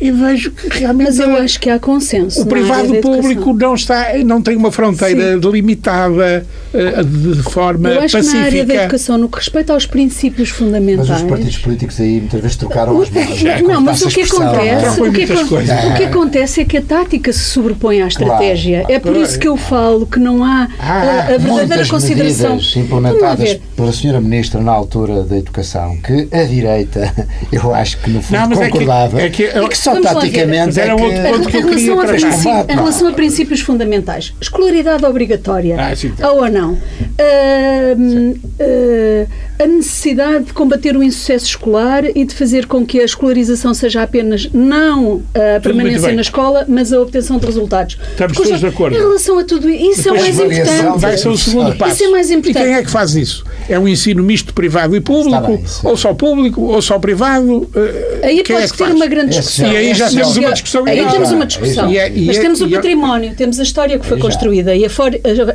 [0.01, 1.07] e vejo que realmente.
[1.07, 2.43] Mas eu acho que há consenso.
[2.43, 5.41] O privado público não, está, não tem uma fronteira Sim.
[5.41, 8.37] delimitada uh, de forma eu acho pacífica.
[8.37, 11.09] Que na área da educação, no que respeita aos princípios fundamentais.
[11.09, 13.43] Mas os partidos políticos aí muitas vezes trocaram as mãos.
[13.63, 17.41] Não, mas o que acontece, o que, o que acontece é que a tática se
[17.41, 18.81] sobrepõe à estratégia.
[18.81, 18.95] Claro.
[18.95, 22.59] É por isso que eu falo que não há ah, a, verdadeira consideração.
[22.77, 27.13] implementadas pela senhora Ministra na altura da Educação, que a direita,
[27.51, 29.21] eu acho que no fundo não, concordava.
[29.21, 31.69] É que, é que, é que só Vamos taticamente era é outro ponto que eu
[31.69, 31.93] queria
[32.69, 36.33] Em relação a princípios fundamentais, escolaridade obrigatória, ah, sim, tá.
[36.33, 36.79] ou não, uh,
[38.01, 39.29] uh,
[39.59, 44.03] a necessidade de combater o insucesso escolar e de fazer com que a escolarização seja
[44.03, 47.99] apenas não a permanência na escola, mas a obtenção de resultados.
[48.11, 48.97] Estamos todos de acordo.
[48.97, 50.99] Em relação a tudo isso, isso é mais importante.
[50.99, 51.95] Vai ser o segundo passo.
[51.95, 52.63] Isso é mais importante.
[52.63, 53.45] E quem é que faz isso?
[53.69, 57.47] É um ensino misto privado e público, bem, ou só público, ou só privado?
[57.47, 57.71] Uh,
[58.23, 59.73] aí pode é ter uma grande discussão.
[59.73, 60.85] E aí já temos uma discussão.
[60.87, 61.91] Aí temos uma discussão.
[61.91, 64.75] É- mas é- temos o património, temos a história que foi construída.
[64.75, 64.89] E a,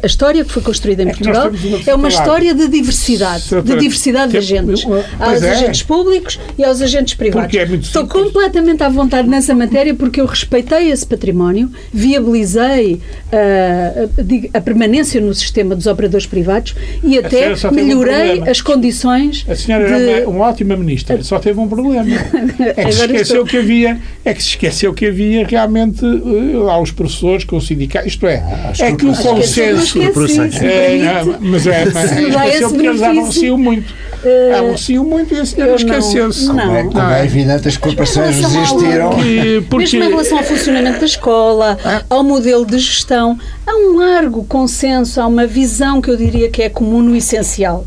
[0.02, 1.52] a história que foi construída em Portugal
[1.86, 3.44] é uma história de diversidade.
[3.44, 3.91] De diversidade
[4.32, 4.86] de agentes.
[5.20, 7.54] Aos agentes públicos e aos agentes privados.
[7.82, 15.20] Estou completamente à vontade nessa matéria porque eu respeitei esse património, viabilizei uh, a permanência
[15.22, 19.46] no sistema dos operadores privados e até melhorei melhorei as condições.
[19.48, 20.10] A senhora de...
[20.10, 22.06] era uma, uma, ótima ministra, só teve um problema.
[22.62, 23.46] É que se esqueceu estou...
[23.46, 27.62] que havia, é que se esqueceu que havia realmente uh, lá os professores com o
[27.62, 28.08] sindicato.
[28.08, 30.00] Isto é, ah, é que o consenso.
[30.02, 33.94] É, mas é, mas esqueceu porque eles anunciam muito.
[34.24, 36.48] Uh, anunciam muito e a senhora esqueceu-se.
[36.48, 39.10] Como, é, como é evidente, as corporações resistiram.
[39.10, 39.98] Porque, porque...
[39.98, 42.04] Mesmo em relação ao funcionamento da escola, ah.
[42.10, 46.62] ao modelo de gestão, há um largo consenso, há uma visão que eu diria que
[46.62, 47.86] é comum no essencial.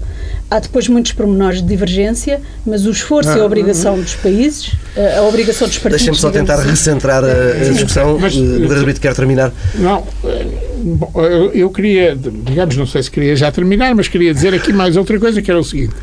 [0.50, 4.72] Há depois muitos pormenores de divergência, mas o esforço ah, e a obrigação dos países,
[5.16, 6.04] a obrigação dos partidos...
[6.04, 6.68] Deixem-me só tentar assim.
[6.68, 8.18] recentrar a, a discussão.
[8.20, 9.52] Mas, o Garabito quer terminar.
[9.74, 10.04] Não,
[11.14, 14.96] eu, eu queria, digamos, não sei se queria já terminar, mas queria dizer aqui mais
[14.96, 15.94] outra coisa, que era o seguinte.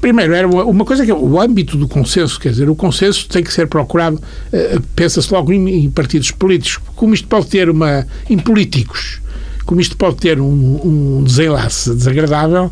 [0.00, 3.42] Primeiro, era uma coisa que é o âmbito do consenso, quer dizer, o consenso tem
[3.42, 8.06] que ser procurado, uh, pensa-se logo em, partidos políticos, como isto pode ter uma.
[8.28, 9.22] em políticos
[9.64, 12.64] como isto pode ter um, um desenlace desagradável,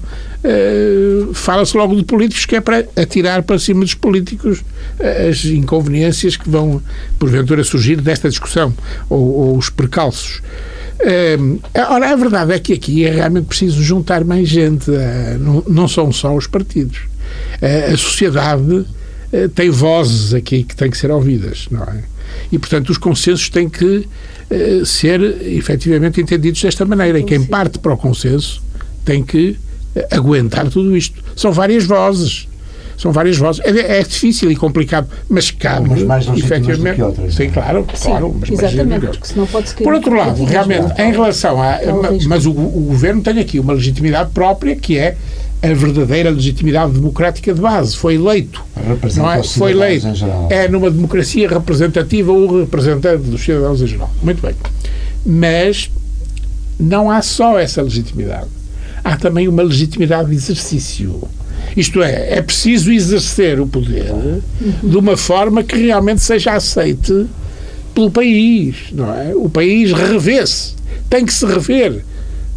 [0.44, 5.44] uh, fala-se logo de políticos que é para atirar para cima dos políticos uh, as
[5.44, 6.82] inconveniências que vão,
[7.18, 8.74] porventura, surgir desta discussão,
[9.08, 10.42] ou, ou os percalços.
[11.02, 14.90] Uh, ora, a verdade é que aqui é realmente preciso juntar mais gente,
[15.40, 17.00] não, não são só os partidos.
[17.60, 18.84] a sociedade
[19.54, 22.02] tem vozes aqui que têm que ser ouvidas, não é?
[22.50, 24.06] E, portanto, os consensos têm que
[24.50, 27.20] eh, ser efetivamente entendidos desta maneira.
[27.20, 28.60] E quem parte para o consenso
[29.04, 29.56] tem que
[29.94, 31.22] eh, aguentar tudo isto.
[31.36, 32.48] São várias vozes.
[33.00, 33.62] São várias vozes.
[33.64, 35.88] É, é difícil e complicado, mas cabe.
[35.88, 36.96] Umas mais efetivamente.
[36.96, 37.34] que outras.
[37.34, 38.36] Sim, claro, Sim, claro.
[38.38, 41.78] Mas exatamente, porque senão pode Por outro lado, realmente, em relação a.
[42.28, 45.16] Mas o, o governo tem aqui uma legitimidade própria que é
[45.62, 47.96] a verdadeira legitimidade democrática de base.
[47.96, 48.62] Foi eleito.
[49.16, 49.42] Não é?
[49.42, 50.06] Foi eleito.
[50.50, 54.10] É numa democracia representativa o representante dos cidadãos em geral.
[54.22, 54.54] Muito bem.
[55.24, 55.90] Mas
[56.78, 58.48] não há só essa legitimidade.
[59.02, 61.26] Há também uma legitimidade de exercício.
[61.76, 64.12] Isto é, é preciso exercer o poder
[64.82, 67.26] de uma forma que realmente seja aceite
[67.94, 69.34] pelo país, não é?
[69.34, 70.74] O país revê-se,
[71.08, 72.04] tem que se rever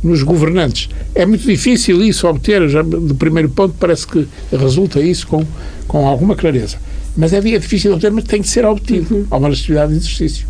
[0.03, 0.89] nos governantes.
[1.16, 5.45] É muito difícil isso obter, já do primeiro ponto parece que resulta isso com,
[5.88, 6.78] com alguma clareza.
[7.16, 9.16] Mas é, é difícil obter, mas tem que ser obtido.
[9.16, 9.28] Uhum.
[9.30, 10.47] Há uma legitimidade de exercício.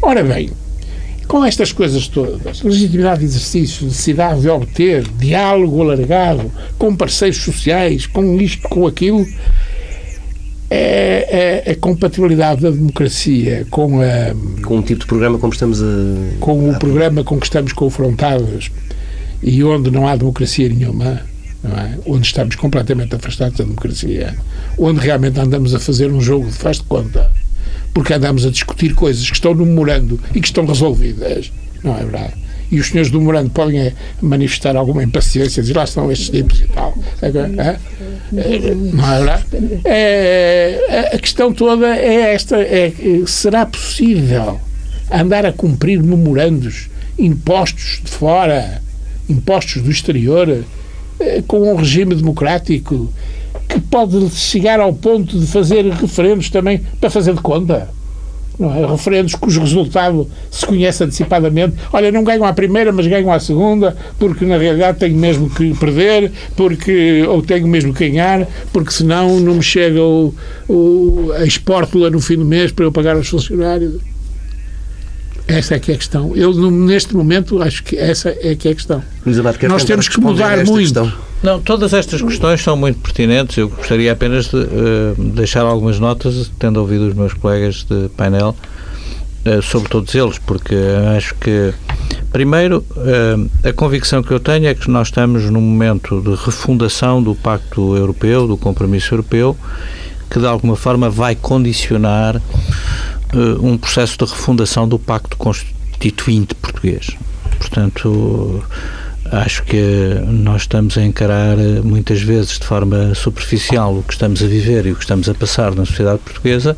[0.00, 0.50] Ora bem,
[1.30, 8.04] com estas coisas todas, legitimidade de exercício, necessidade de obter diálogo alargado com parceiros sociais,
[8.04, 9.24] com isto, com aquilo,
[10.68, 14.34] é, é, a compatibilidade da democracia com a.
[14.64, 15.86] Com um tipo de programa como estamos a.
[16.40, 18.72] Com o programa com que estamos confrontados
[19.40, 21.22] e onde não há democracia nenhuma,
[21.62, 21.94] é?
[22.06, 24.34] onde estamos completamente afastados da democracia,
[24.76, 27.30] onde realmente andamos a fazer um jogo de faz de conta,
[27.92, 32.00] porque andamos a discutir coisas que estão no memorando e que estão resolvidas, não é
[32.00, 32.34] verdade?
[32.70, 36.60] e os senhores do memorando podem é, manifestar alguma impaciência, dizer lá estão estes tipos
[36.60, 36.96] e tal.
[37.20, 39.44] É, não é verdade?
[39.84, 42.92] É, a questão toda é esta: é,
[43.26, 44.60] será possível
[45.10, 46.88] andar a cumprir memorandos
[47.18, 48.80] impostos de fora,
[49.28, 50.64] impostos do exterior,
[51.18, 53.12] eh, com um regime democrático
[53.70, 57.88] que pode chegar ao ponto de fazer referendos também para fazer de conta?
[58.60, 58.86] não é?
[58.86, 61.74] referendos cujo resultado se conhece antecipadamente.
[61.92, 65.74] Olha, não ganham à primeira, mas ganham à segunda, porque na realidade tenho mesmo que
[65.74, 70.34] perder, porque ou tenho mesmo que ganhar, porque senão não me chega o,
[70.68, 73.94] o, a espórtula no fim do mês para eu pagar aos funcionários.
[75.48, 76.36] Essa é que é a questão.
[76.36, 79.02] Eu, neste momento, acho que essa é que é a questão.
[79.66, 80.78] Nós temos que mudar muito.
[80.78, 81.12] Questão.
[81.42, 83.56] Não, todas estas questões são muito pertinentes.
[83.56, 88.54] Eu gostaria apenas de uh, deixar algumas notas, tendo ouvido os meus colegas de painel,
[89.46, 90.74] uh, sobre todos eles, porque
[91.16, 91.72] acho que,
[92.30, 97.22] primeiro, uh, a convicção que eu tenho é que nós estamos num momento de refundação
[97.22, 99.56] do Pacto Europeu, do compromisso europeu,
[100.28, 102.40] que de alguma forma vai condicionar
[103.62, 107.16] um processo de refundação do Pacto Constituinte português.
[107.58, 108.62] Portanto,
[109.30, 114.42] acho que nós estamos a encarar eh, muitas vezes de forma superficial o que estamos
[114.42, 116.76] a viver e o que estamos a passar na sociedade portuguesa,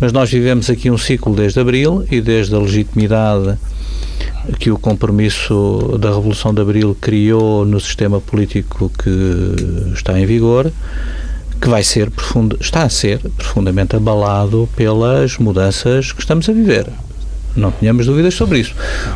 [0.00, 3.58] mas nós vivemos aqui um ciclo desde abril e desde a legitimidade
[4.58, 10.72] que o compromisso da Revolução de Abril criou no sistema político que está em vigor
[11.60, 16.86] que vai ser profundo, está a ser profundamente abalado pelas mudanças que estamos a viver.
[17.56, 18.74] Não tenhamos dúvidas sobre isso.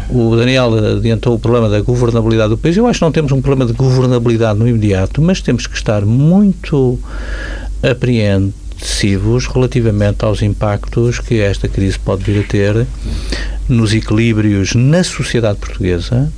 [0.08, 2.76] O Daniel adiantou o problema da governabilidade do país.
[2.76, 6.04] Eu acho que não temos um problema de governabilidade no imediato, mas temos que estar
[6.04, 6.98] muito
[7.82, 12.86] apreensivos relativamente aos impactos que esta crise pode vir a ter
[13.68, 16.30] nos equilíbrios na sociedade portuguesa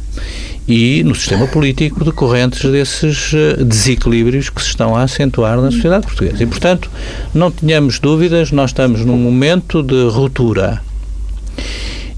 [0.69, 6.07] e no sistema político decorrentes desses eh, desequilíbrios que se estão a acentuar na sociedade
[6.07, 6.43] portuguesa.
[6.43, 6.91] E, portanto,
[7.35, 10.81] não tenhamos dúvidas, nós estamos num momento de ruptura.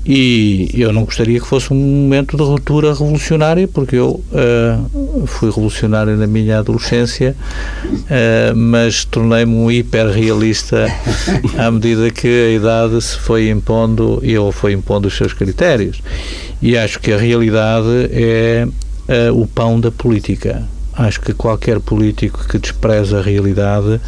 [0.07, 5.49] E eu não gostaria que fosse um momento de ruptura revolucionária, porque eu uh, fui
[5.49, 7.35] revolucionário na minha adolescência,
[7.87, 10.87] uh, mas tornei-me um hiperrealista
[11.57, 16.03] à medida que a idade se foi impondo e ele foi impondo os seus critérios.
[16.61, 18.69] E acho que a realidade é
[19.31, 20.69] uh, o pão da política.
[20.93, 24.01] Acho que qualquer político que despreza a realidade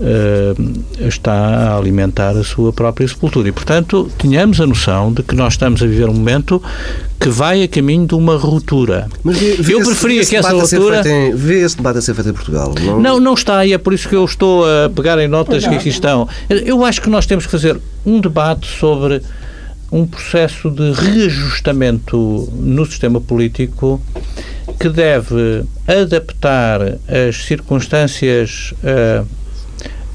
[0.00, 3.48] uh, está a alimentar a sua própria sepultura.
[3.48, 6.62] E, portanto, tenhamos a noção de que nós estamos a viver um momento
[7.18, 9.08] que vai a caminho de uma ruptura.
[9.22, 11.06] Mas vê, vê eu preferia que essa ruptura...
[11.08, 12.74] Em, vê esse debate a ser feito em Portugal?
[12.80, 13.00] Não?
[13.00, 15.74] não, não está, e é por isso que eu estou a pegar em notas que
[15.74, 16.28] aqui estão.
[16.48, 19.22] Eu acho que nós temos que fazer um debate sobre
[19.90, 24.00] um processo de reajustamento no sistema político
[24.78, 29.26] que deve adaptar as circunstâncias uh,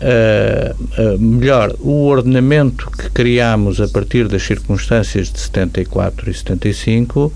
[0.04, 7.34] uh, uh, melhor, o ordenamento que criámos a partir das circunstâncias de 74 e 75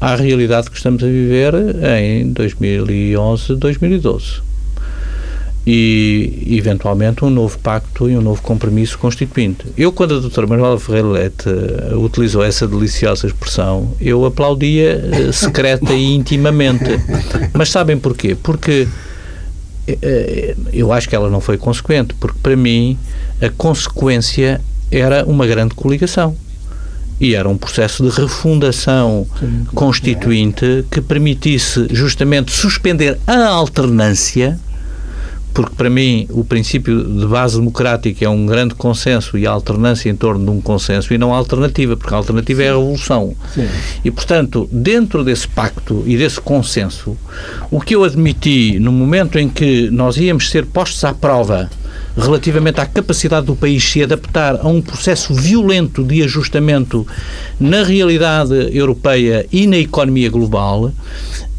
[0.00, 1.54] à realidade que estamos a viver
[1.98, 4.48] em 2011, 2012
[5.70, 9.66] e, eventualmente, um novo pacto e um novo compromisso constituinte.
[9.76, 15.92] Eu, quando a doutora Manuela Ferreira Leite uh, utilizou essa deliciosa expressão, eu aplaudia secreta
[15.92, 16.84] e intimamente.
[17.52, 18.34] Mas sabem porquê?
[18.34, 18.88] Porque
[20.72, 22.98] eu acho que ela não foi consequente, porque para mim
[23.40, 24.60] a consequência
[24.90, 26.36] era uma grande coligação.
[27.20, 29.26] E era um processo de refundação
[29.74, 34.58] constituinte que permitisse justamente suspender a alternância
[35.58, 40.08] porque para mim o princípio de base democrática é um grande consenso e a alternância
[40.08, 42.64] em torno de um consenso e não a alternativa, porque a alternativa Sim.
[42.64, 43.34] é a revolução.
[43.52, 43.68] Sim.
[44.04, 47.16] E, portanto, dentro desse pacto e desse consenso,
[47.72, 51.68] o que eu admiti no momento em que nós íamos ser postos à prova
[52.16, 57.06] relativamente à capacidade do país se adaptar a um processo violento de ajustamento
[57.58, 60.92] na realidade europeia e na economia global,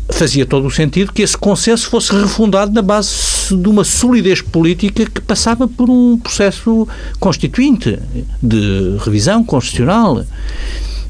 [0.09, 5.05] fazia todo o sentido que esse consenso fosse refundado na base de uma solidez política
[5.05, 6.87] que passava por um processo
[7.19, 7.97] constituinte
[8.41, 10.25] de revisão constitucional.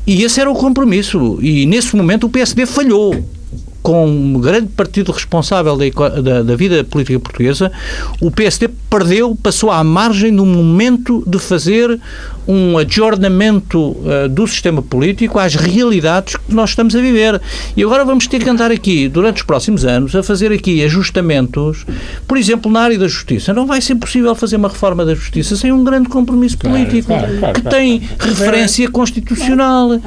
[0.06, 1.38] E esse era o compromisso.
[1.42, 3.24] E nesse momento o PSD falhou
[3.90, 7.72] com um grande partido responsável da, da, da, vida política portuguesa,
[8.22, 12.00] o PSD perdeu, passou à margem no momento de fazer
[12.48, 17.42] um adjornamento uh, do sistema político às realidades que nós estamos a viver.
[17.76, 21.86] E agora vamos ter que andar aqui, durante os próximos anos, a fazer aqui ajustamentos,
[22.28, 23.54] por exemplo, na área da justiça.
[23.54, 27.26] Não vai ser possível fazer uma reforma da justiça sem um grande compromisso político claro,
[27.26, 30.00] claro, claro, que tem referência constitucional.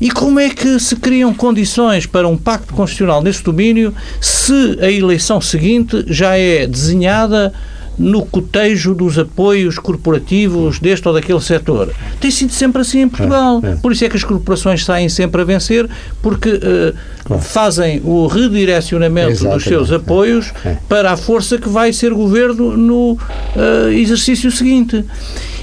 [0.00, 4.90] E como é que se criam condições para um pacto constitucional nesse domínio se a
[4.90, 7.52] eleição seguinte já é desenhada
[7.98, 11.92] no cotejo dos apoios corporativos deste ou daquele setor.
[12.20, 13.60] Tem sido sempre assim em Portugal.
[13.62, 13.76] É, é.
[13.76, 15.88] Por isso é que as corporações saem sempre a vencer,
[16.22, 16.94] porque uh,
[17.24, 17.42] claro.
[17.42, 19.56] fazem o redirecionamento Exatamente.
[19.56, 20.76] dos seus apoios é.
[20.88, 25.04] para a força que vai ser governo no uh, exercício seguinte.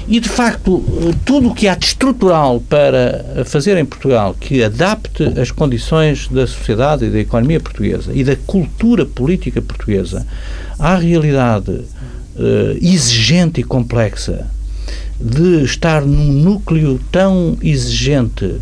[0.08, 0.84] E, de facto,
[1.24, 6.46] tudo o que há de estrutural para fazer em Portugal que adapte as condições da
[6.46, 10.24] sociedade e da economia portuguesa e da cultura política portuguesa
[10.78, 11.80] à realidade
[12.38, 14.46] uh, exigente e complexa
[15.20, 18.56] de estar num núcleo tão exigente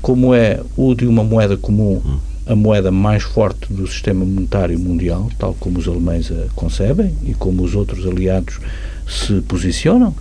[0.00, 2.00] como é o de uma moeda comum,
[2.46, 7.34] a moeda mais forte do sistema monetário mundial, tal como os alemães a concebem e
[7.34, 8.60] como os outros aliados
[9.08, 10.14] se posicionam,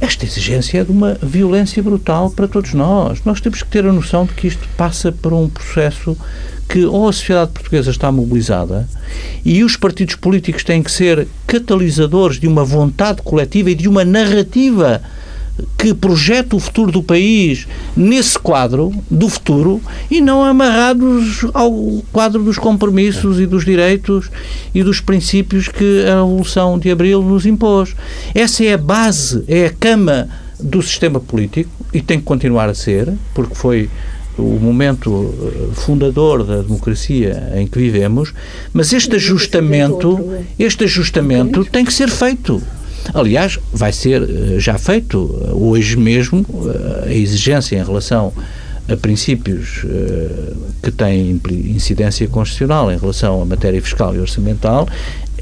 [0.00, 3.20] esta exigência é de uma violência brutal para todos nós.
[3.24, 6.16] Nós temos que ter a noção de que isto passa por um processo
[6.68, 8.88] que ou a sociedade portuguesa está mobilizada
[9.44, 14.04] e os partidos políticos têm que ser catalisadores de uma vontade coletiva e de uma
[14.04, 15.02] narrativa
[15.78, 19.80] que projeta o futuro do país nesse quadro do futuro
[20.10, 24.30] e não amarrados ao quadro dos compromissos e dos direitos
[24.74, 27.94] e dos princípios que a Revolução de Abril nos impôs.
[28.34, 30.28] Essa é a base, é a cama
[30.58, 33.88] do sistema político e tem que continuar a ser, porque foi
[34.36, 38.34] o momento eh, fundador da democracia em que vivemos,
[38.72, 40.18] mas este ajustamento,
[40.58, 42.60] este ajustamento tem que ser feito.
[43.12, 46.44] Aliás, vai ser eh, já feito eh, hoje mesmo
[47.06, 48.32] a exigência em relação
[48.88, 49.82] a princípios
[50.82, 51.40] que têm
[51.74, 54.86] incidência constitucional em relação à matéria fiscal e orçamental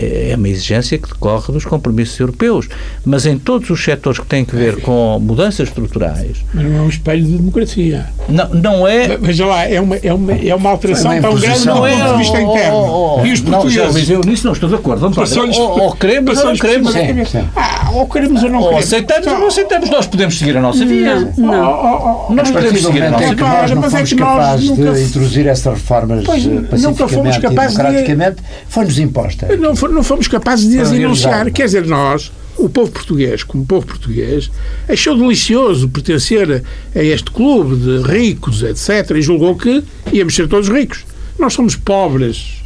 [0.04, 2.68] é uma exigência que decorre dos compromissos europeus.
[3.04, 6.44] Mas em todos os setores que têm que ver com mudanças estruturais.
[6.52, 8.06] Mas não é um espelho de democracia.
[8.28, 9.16] Não, não é.
[9.16, 11.98] Veja lá, é uma, é uma, é uma alteração É uma tão grande do imposição.
[11.98, 12.76] ponto de vista Oh, interno.
[12.76, 13.94] oh, oh, E os não, já, portugueses.
[13.94, 15.00] Luís, eu nisso não estou de acordo.
[15.00, 15.16] Vamos.
[15.16, 16.92] Passou-lhes- Ou, ou queremos ou não queremos.
[16.92, 17.44] sim.
[17.56, 18.86] Ah, ou queremos ou não Ou queremos.
[18.86, 19.90] aceitamos ou não aceitamos.
[19.90, 21.14] Nós podemos seguir a nossa via.
[21.16, 21.70] Não, não.
[21.70, 23.34] Oh, oh, oh, Nós podemos seguir a nossa via.
[23.36, 26.48] nós não Mas é fomos que nós capazes nunca- de introduzir essas reformas Pois, eh,
[26.50, 28.36] nunca fomos pacificamente e capazes de- democraticamente,
[28.68, 29.56] foi-nos imposta.
[29.56, 31.50] Não, fo- não fomos capazes de as enunciar.
[31.50, 34.50] Quer dizer, nós, o povo português, como povo português,
[34.88, 36.62] achou delicioso pertencer
[36.94, 39.82] a este clube de ricos, etc., e julgou que
[40.12, 41.04] íamos ser todos ricos.
[41.38, 42.61] Nós somos pobres.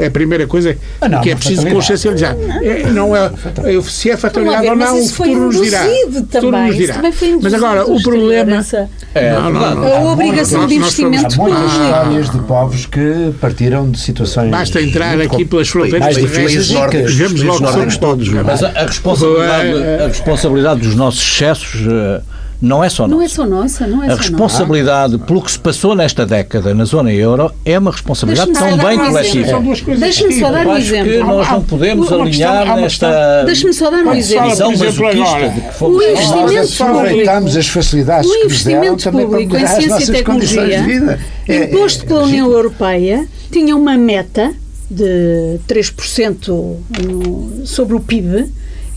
[0.00, 2.34] É a primeira coisa Ah, não, que é preciso consciencializar.
[2.62, 3.26] É, não é,
[3.64, 5.80] é- se é fatalidade ou lá ver, não, o futuro nos dirá.
[6.30, 6.94] também, nos dirá.
[6.94, 8.64] também foi Mas agora, o problema.
[9.14, 9.86] É Não, não, não.
[10.08, 11.82] A obrigação de investimento Há muitas público.
[11.84, 14.50] histórias de povos que partiram de situações.
[14.50, 18.28] Basta entrar muito aqui pelas fronteiras mais terrestres e vemos países logo somos todos.
[18.28, 18.42] não é?
[18.42, 19.68] Mas a, a responsabilidade,
[20.02, 22.20] a responsabilidade dos nossos excessos eh,
[22.62, 23.24] não é só Não nossa.
[23.24, 24.22] é só nossa, não é A só nossa.
[24.28, 28.76] responsabilidade pelo que se passou nesta década na zona euro é uma responsabilidade Deixa-me só
[28.82, 29.62] também dar um coletiva.
[29.84, 31.24] Coisas Deixa-me só dar um acho que exemplo.
[31.26, 34.50] nós não podemos há uma questão- alinhar há uma nesta Deixa-me só dar um exemplo.
[34.50, 36.10] visão exemplo, masoquista de que fomos o nós.
[36.10, 39.88] investimento Nós aproveitamos as facilidades O que nos deram também para melhorar as ciência e
[39.88, 41.20] nossas condições tecnologia, de vida.
[41.48, 42.50] É- imposto é pela União.
[42.50, 44.52] Europeia, tinha uma meta
[44.90, 48.46] de 3% no- sobre o PIB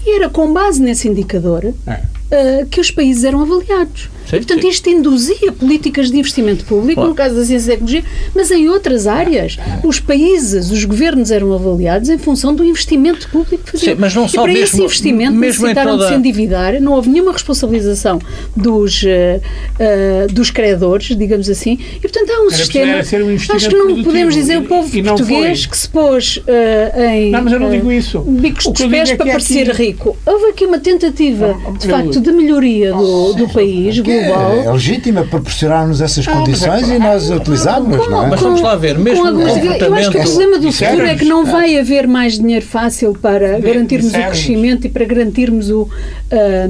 [0.05, 1.99] e era com base nesse indicador É.
[2.33, 4.09] eh, que os países eram avaliados.
[4.29, 4.69] Sim, e, portanto, sim.
[4.69, 7.09] isto induzia políticas de investimento público, Claro.
[7.09, 8.03] no caso da ciência e tecnologia,
[8.35, 9.57] mas em outras áreas.
[9.83, 13.95] Os países, os governos eram avaliados em função do investimento público que faziam.
[13.95, 16.15] Sim, mas não e só para esse mesmo- investimento mesmo em necessitaram de toda- se
[16.15, 18.19] endividar, não houve nenhuma responsabilização
[18.55, 19.39] dos, eh,
[19.79, 23.03] eh, dos credores, digamos assim, e portanto há um Era sistema.
[23.03, 25.69] ser um acho que não podemos dizer o e- povo e não português foi.
[25.71, 28.19] que se pôs eh, em Não, mas eu não digo isso.
[28.21, 30.17] bicos O dos pés é para é parecer aqui- rico.
[30.25, 34.27] Houve aqui uma tentativa, Não, de eu- facto, de melhoria do, do país Que é,
[34.27, 34.63] global.
[34.63, 38.29] é legítima proporcionar-nos essas Não, mas é condições e nós utilizámos, não é?
[38.29, 41.25] Mas vamos lá ver, mesmo com Eu acho que o problema do futuro é que
[41.25, 45.89] não vai haver mais dinheiro fácil para garantirmos o crescimento e para garantirmos o,
[46.31, 46.69] ah,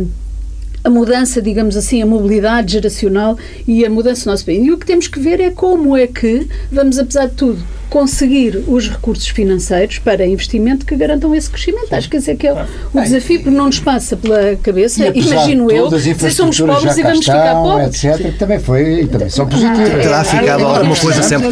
[0.83, 4.65] a mudança, digamos assim, a mobilidade geracional e a mudança do nosso país.
[4.65, 7.63] E o que temos que ver é como é que vamos, apesar de tudo,
[7.93, 11.93] conseguir os recursos financeiros para investimento que garantam esse crescimento.
[11.93, 12.57] Acho que esse é que é o,
[12.91, 16.99] o desafio, porque não nos passa pela cabeça, E imagino eu, dizer somos pobres já
[16.99, 18.03] e vamos ficar estão, pobres.
[18.03, 20.01] etc., que também, foi, e também são positivas.
[20.01, 21.49] Terá ficado alguma coisa sempre.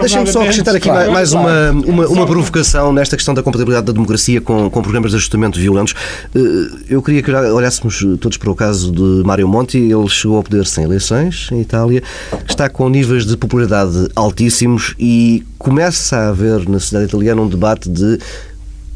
[0.00, 1.84] Deixa-me só acrescentar aqui Claro, mais uma, claro.
[1.88, 5.94] uma, uma provocação nesta questão da compatibilidade da democracia com, com programas de ajustamento violentos.
[6.34, 6.40] Eh,
[6.90, 9.78] Eu queria que olhássemos todos para o caso de Mário Monti.
[9.78, 12.02] Ele chegou ao poder sem eleições em Itália,
[12.48, 17.88] está com níveis de popularidade altíssimos e começa a haver na sociedade italiana um debate
[17.88, 18.18] de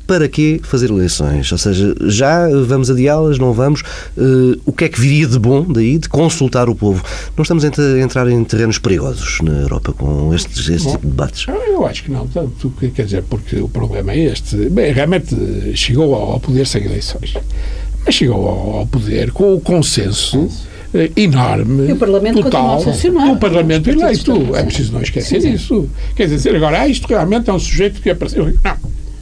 [0.07, 1.53] para que fazer eleições?
[1.53, 3.83] Ou seja, já vamos adiá-las, não vamos?
[4.19, 7.01] Eh, o que é que viria de bom daí, de consultar o povo?
[7.37, 11.03] Não estamos a ent- a entrar em terrenos perigosos na Europa com estes, este tipo
[11.03, 11.47] de debates?
[11.49, 14.57] Eu acho que não, tanto, que- quer dizer, porque o problema é este.
[14.69, 15.33] Bem, realmente
[15.77, 17.35] chegou ao poder sem eleições,
[18.05, 20.49] mas chegou ao poder com o consenso eh,
[21.17, 21.89] enorme.
[21.89, 23.29] E o Parlamento total, continua a funcionar.
[23.33, 24.13] do Parlamento eleito.
[24.13, 25.89] estão- É preciso não esquecer disso.
[26.17, 28.53] Quer dizer, agora, ah, isto realmente é um sujeito que apareceu.
[28.65, 28.77] Não,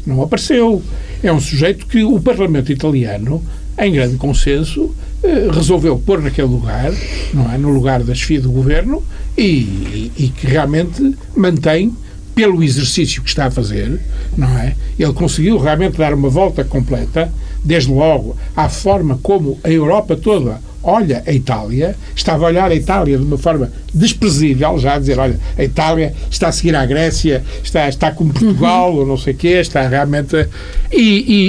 [0.06, 0.82] não apareceu.
[1.22, 3.42] É um sujeito que o Parlamento italiano,
[3.78, 6.92] em grande consenso, eh, resolveu pôr naquele lugar,
[7.34, 7.58] não é?
[7.58, 9.02] No lugar da chefia do governo
[9.36, 11.92] e, e- e que realmente mantém
[12.34, 14.00] pelo exercício que está a fazer,
[14.36, 14.74] não é?
[14.96, 17.32] Ele conseguiu realmente dar uma volta completa,
[17.64, 22.74] desde logo, à forma como a Europa toda olha a Itália, estava a olhar a
[22.74, 26.84] Itália de uma forma desprezível, já a dizer, olha, a Itália está a seguir à
[26.86, 30.36] Grécia, está, está como Portugal, ou não sei o quê, está realmente...
[30.36, 30.46] a-
[30.90, 30.98] E,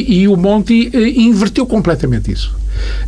[0.10, 2.58] e- e o Monti eh, inverteu completamente isso.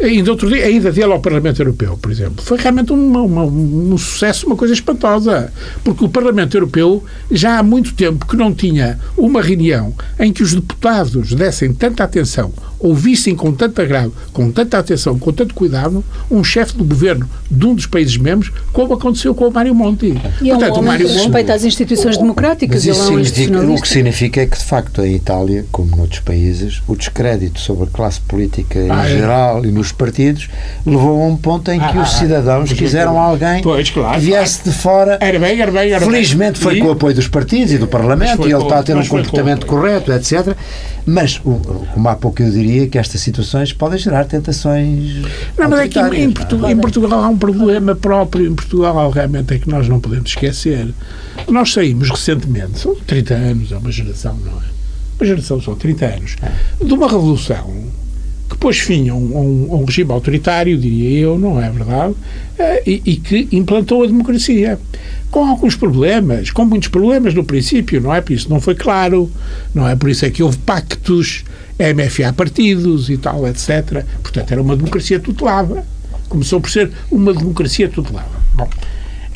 [0.02, 3.46] Ainda outro dia, a ida dele ao Parlamento Europeu, por exemplo, foi realmente uma- uma-
[3.46, 5.52] um sucesso, uma coisa espantosa.
[5.84, 10.44] Porque o Parlamento Europeu já há muito tempo que não tinha uma reunião em que
[10.44, 12.52] os deputados dessem tanta atenção,
[12.82, 17.66] ouvissem com tanto agrado, com tanta atenção, com tanto cuidado, um chefe do governo de
[17.66, 20.20] um dos países membros, como aconteceu com o Mário Monti.
[20.42, 21.18] E é um Portanto, o homem que Mário Monti.
[21.20, 24.64] respeita as instituições democráticas, Mas isso é um significa, o que significa é que, de
[24.66, 29.10] facto, em Itália, como noutros países, o descrédito sobre a classe política em Ah, é.
[29.10, 30.50] geral e nos partidos
[30.86, 34.20] levou a um ponto em que Ah, os ah, cidadãos mas quiseram alguém Pois, claro,
[34.20, 35.18] que viesse de fora.
[35.22, 36.10] Era bem, era bem, era bem.
[36.10, 38.80] Felizmente foi E- com o apoio dos partidos e do Parlamento e ele com- está
[38.80, 40.56] a ter um comportamento com- correto, etc.
[41.06, 41.60] Mas, o-
[41.94, 45.22] como há pouco eu diria, que estas situações podem gerar tentações.
[45.58, 46.32] Não, mas é que em, em é?
[46.32, 48.52] Portugal, em Portugal há um problema próprio.
[48.52, 50.94] Em Portugal, realmente, é que nós não podemos esquecer.
[51.48, 54.82] Nós saímos recentemente, são 30 anos, é uma geração, não é?
[55.22, 56.36] uma geração, são 30 anos,
[56.84, 57.92] de uma revolução
[58.50, 61.70] que pôs fim a um, a um, a um regime autoritário, diria eu, não é
[61.70, 62.14] verdade,
[62.60, 64.78] eh, e, e, que implantou a democracia.
[65.30, 68.20] Com alguns problemas, com muitos problemas no princípio, não é?
[68.20, 69.32] Por isso não foi claro,
[69.74, 69.96] não é?
[69.96, 71.46] Por isso é que houve pactos,
[71.80, 74.06] MFA partidos e tal, etc.
[74.22, 75.84] Portanto, era uma democracia tutelada.
[76.30, 78.30] Começou por ser uma democracia tutelada.
[78.54, 78.70] Bom,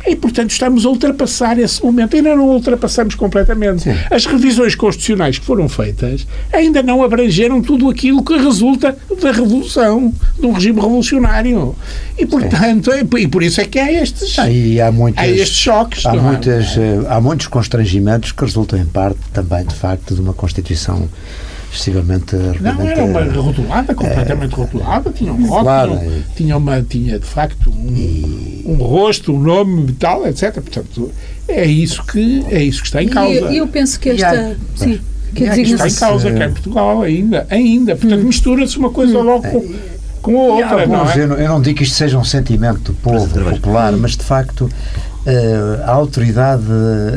[0.07, 2.15] e, portanto, estamos a ultrapassar esse momento.
[2.15, 3.83] Ainda não ultrapassamos completamente.
[3.83, 3.95] Sim.
[4.11, 10.13] As revisões constitucionais que foram feitas ainda não abrangeram tudo aquilo que resulta da revolução,
[10.39, 11.75] do regime revolucionário.
[12.17, 15.57] E, portanto, é, e por isso é que há estes, Aí há, muitas, há estes
[15.57, 16.05] choques.
[16.05, 16.19] Há, é?
[16.19, 16.99] muitas, é?
[17.09, 21.09] há muitos constrangimentos que resultam, em parte, também, de facto, de uma Constituição
[21.75, 26.01] excessivamente Não, era uma rotulada, completamente é, rotulada, tinha um rótulo, claro,
[26.35, 28.63] tinha, uma, tinha de facto um, e...
[28.65, 30.53] um rosto, um nome e tal, etc.
[30.53, 31.11] Portanto,
[31.47, 33.51] é isso que, é isso que está em causa.
[33.51, 34.51] E eu penso que esta.
[34.51, 34.99] Há, sim,
[35.33, 37.95] que é está em causa, que é Portugal ainda, ainda.
[37.95, 38.27] Portanto, hum.
[38.27, 39.23] mistura-se uma coisa hum.
[39.23, 39.73] logo com,
[40.21, 40.81] com a outra.
[40.81, 41.17] Alguns, não é?
[41.17, 44.23] eu, não, eu não digo que isto seja um sentimento do povo popular, mas de
[44.23, 44.69] facto.
[45.25, 46.61] Uh, a autoridade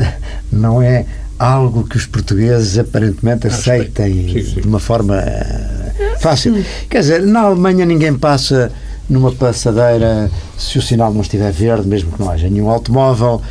[0.51, 1.05] não é
[1.39, 4.61] algo que os portugueses aparentemente aceitem sim, sim.
[4.61, 6.63] de uma forma eh, fácil.
[6.89, 8.69] Quer dizer, na Alemanha ninguém passa
[9.09, 13.41] numa passadeira se o sinal não estiver verde, mesmo que não haja nenhum automóvel.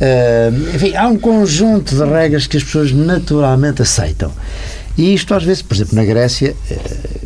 [0.00, 4.32] Uh, enfim, há um conjunto de regras que as pessoas naturalmente aceitam.
[4.96, 6.76] E isto às vezes, por exemplo, na Grécia, eh,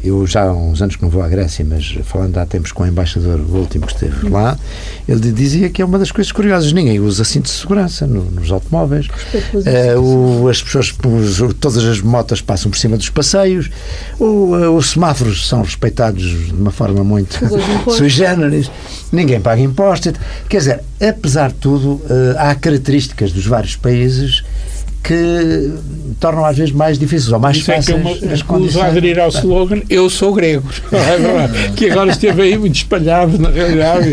[0.05, 2.85] eu já há uns anos que não vou à Grécia, mas falando há tempos com
[2.85, 4.57] o embaixador, o último que esteve lá,
[5.09, 6.73] ele dizia que é uma das coisas curiosas.
[6.73, 9.07] Ninguém usa cinto de segurança no, nos automóveis.
[9.07, 13.69] Uh, o, as pessoas, os, todas as motas passam por cima dos passeios.
[14.19, 17.39] O, uh, os semáforos são respeitados de uma forma muito
[17.91, 18.71] sui generis.
[19.11, 20.13] Ninguém paga impostos.
[20.49, 24.45] Quer dizer, apesar de tudo, uh, há características dos vários países
[25.07, 25.73] que
[26.19, 28.83] tornam às vezes mais difíceis ou mais Isso fáceis é que eu as condições.
[28.83, 33.51] a aderir ao slogan Eu sou grego, é que agora esteve aí muito espalhado na
[33.51, 34.09] realidade.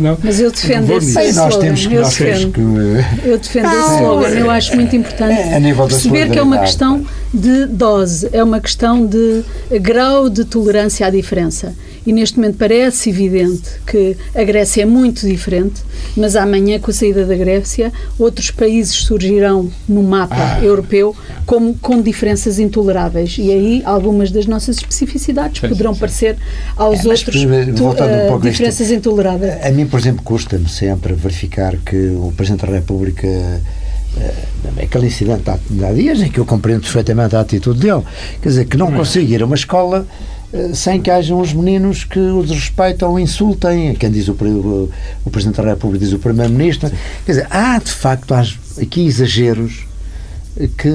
[0.00, 1.44] Não, Mas eu defendo esse slogan.
[1.44, 3.28] Nós temos que, eu nós defendo, que...
[3.28, 4.28] Eu defendo esse ah, slogan.
[4.28, 9.06] Eu acho muito importante é, perceber que é uma questão de dose, é uma questão
[9.06, 9.42] de
[9.80, 11.74] grau de tolerância à diferença
[12.06, 15.82] e neste momento parece evidente que a Grécia é muito diferente,
[16.16, 20.64] mas amanhã, com a saída da Grécia, outros países surgirão no mapa ah.
[20.64, 21.14] europeu
[21.46, 23.36] como, com diferenças intoleráveis.
[23.38, 26.36] E aí algumas das nossas especificidades poderão parecer
[26.76, 29.64] aos é, outros um uh, diferenças isto, intoleráveis.
[29.64, 33.28] A mim, por exemplo, custa-me sempre verificar que o Presidente da República
[34.10, 38.02] Uh, aquele incidente há, há dias em que eu compreendo perfeitamente a atitude dele.
[38.42, 40.39] Quer dizer, que não consiga ir a uma escola eh,
[40.74, 43.94] sem que hajam os meninos que o desrespeitam ou insultem.
[43.94, 44.90] Quem diz o, o,
[45.24, 46.90] o Presidente da República diz o Primeiro-Ministro.
[47.24, 49.86] Quer dizer, há de facto aqui exageros
[50.76, 50.90] que,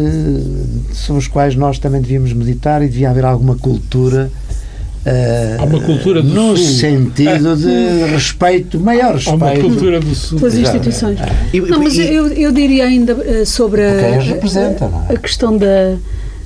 [0.93, 4.29] sobre os quais nós também devíamos meditar e devia haver alguma cultura.
[5.05, 6.65] Uh, Há uma cultura do no Sul.
[6.65, 9.43] sentido de respeito, maior respeito.
[9.43, 10.39] Há uma cultura do Sul.
[10.39, 11.19] Pelas instituições.
[11.69, 13.91] Não, mas eu, eu diria ainda sobre a,
[15.09, 15.95] a, a questão da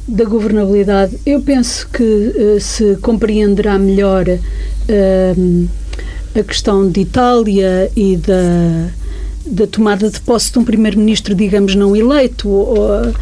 [0.10, 5.68] da governabilidade, eu penso que uh, se compreenderá melhor uh,
[6.38, 8.89] a questão de Itália e da,
[9.45, 12.49] da tomada de posse de um primeiro-ministro, digamos, não eleito.
[12.49, 13.14] Ou,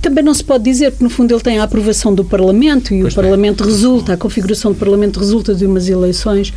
[0.00, 3.02] também não se pode dizer, porque no fundo ele tem a aprovação do Parlamento e
[3.02, 6.52] pois o Parlamento resulta, a configuração do Parlamento resulta de umas eleições,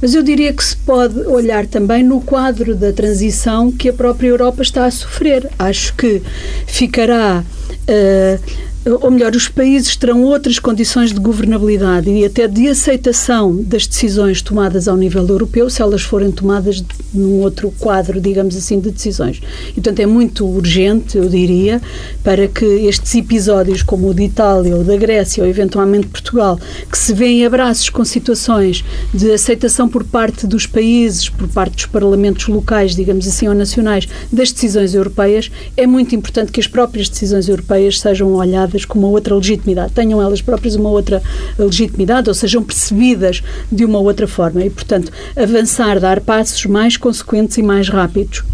[0.00, 4.28] mas eu diria que se pode olhar também no quadro da transição que a própria
[4.28, 5.46] Europa está a sofrer.
[5.58, 6.22] Acho que
[6.66, 7.44] ficará.
[7.86, 13.84] Uh, ou melhor, os países terão outras condições de governabilidade e até de aceitação das
[13.84, 18.92] decisões tomadas ao nível europeu, se elas forem tomadas num outro quadro, digamos assim, de
[18.92, 19.42] decisões.
[19.70, 21.82] E, portanto, é muito urgente, eu diria,
[22.22, 26.56] para que estes episódios, como o de Itália ou da Grécia ou eventualmente Portugal,
[26.90, 31.86] que se vêem abraços com situações de aceitação por parte dos países, por parte dos
[31.86, 37.08] parlamentos locais, digamos assim, ou nacionais, das decisões europeias, é muito importante que as próprias
[37.08, 41.22] decisões europeias sejam olhadas com uma outra legitimidade, tenham elas próprias uma outra
[41.58, 47.56] legitimidade ou sejam percebidas de uma outra forma e, portanto, avançar, dar passos mais consequentes
[47.58, 48.44] e mais rápidos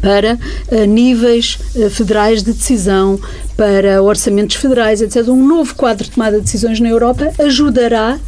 [0.00, 3.18] para uh, níveis uh, federais de decisão,
[3.56, 5.28] para orçamentos federais, etc.
[5.28, 8.18] Um novo quadro de tomada de decisões na Europa ajudará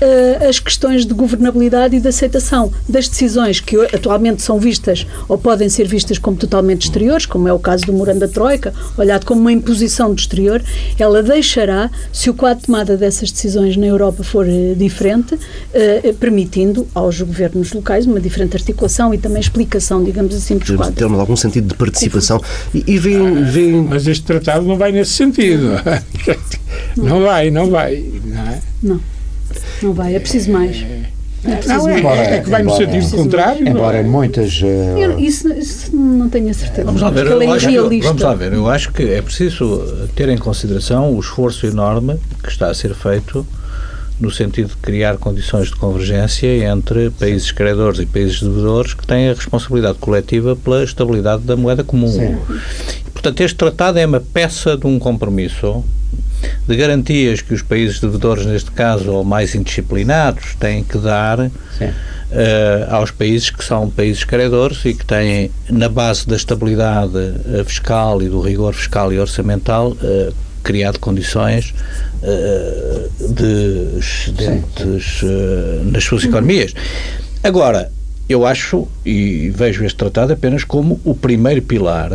[0.00, 5.38] uh, as questões de governabilidade e de aceitação das decisões que atualmente são vistas ou
[5.38, 9.40] podem ser vistas como totalmente exteriores, como é o caso do Moranda Troika, olhado como
[9.40, 10.62] uma imposição do exterior,
[10.98, 16.14] ela deixará, se o quadro de tomada dessas decisões na Europa for uh, diferente, uh,
[16.14, 20.96] permitindo aos governos locais uma diferente articulação e também explicação, digamos assim, dos quadros.
[20.96, 22.40] Ter algum sentido de participação.
[22.74, 23.82] E, e vem, vem...
[23.82, 25.70] Mas este tratado não vai nesse sentido.
[26.96, 28.04] Não, não vai, não vai.
[28.24, 28.62] Não, é?
[28.82, 29.00] não,
[29.82, 30.84] não vai, é preciso mais.
[31.44, 33.68] É preciso não, é, embora, é que vai no sentido contrário.
[33.68, 34.62] Embora em muitas.
[34.62, 34.98] Uh...
[34.98, 36.84] Eu, isso, isso, não tenho a certeza.
[36.84, 37.26] Vamos lá ver.
[37.26, 37.70] Eu é acho,
[38.02, 38.52] vamos lá ver.
[38.54, 42.94] Eu acho que é preciso ter em consideração o esforço enorme que está a ser
[42.94, 43.46] feito
[44.18, 49.28] no sentido de criar condições de convergência entre países credores e países devedores que têm
[49.28, 52.10] a responsabilidade coletiva pela estabilidade da moeda comum.
[52.10, 52.38] Sim.
[53.12, 55.84] Portanto, este tratado é uma peça de um compromisso
[56.66, 61.50] de garantias que os países devedores, neste caso, ou mais indisciplinados, têm que dar uh,
[62.90, 68.22] aos países que são países credores e que têm, na base da estabilidade uh, fiscal
[68.22, 71.74] e do rigor fiscal e orçamental, uh, criado condições
[72.22, 75.20] uh, de excedentes
[75.92, 76.72] nas suas economias.
[77.42, 77.92] Agora,
[78.26, 82.10] eu acho e vejo este tratado apenas como o primeiro pilar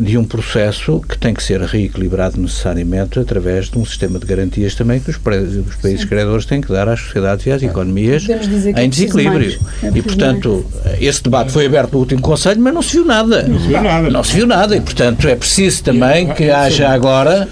[0.00, 4.74] de um processo que tem que ser reequilibrado necessariamente através de um sistema de garantias
[4.74, 6.06] também que os, os países Sim.
[6.06, 9.60] credores têm que dar às sociedades e às economias em é desequilíbrio.
[9.82, 11.02] É e, portanto, mais.
[11.02, 13.42] esse debate foi aberto no último Conselho, mas não se viu nada.
[13.42, 14.10] Não se viu nada.
[14.10, 14.76] Não se viu nada.
[14.76, 17.46] E, portanto, é preciso também que haja agora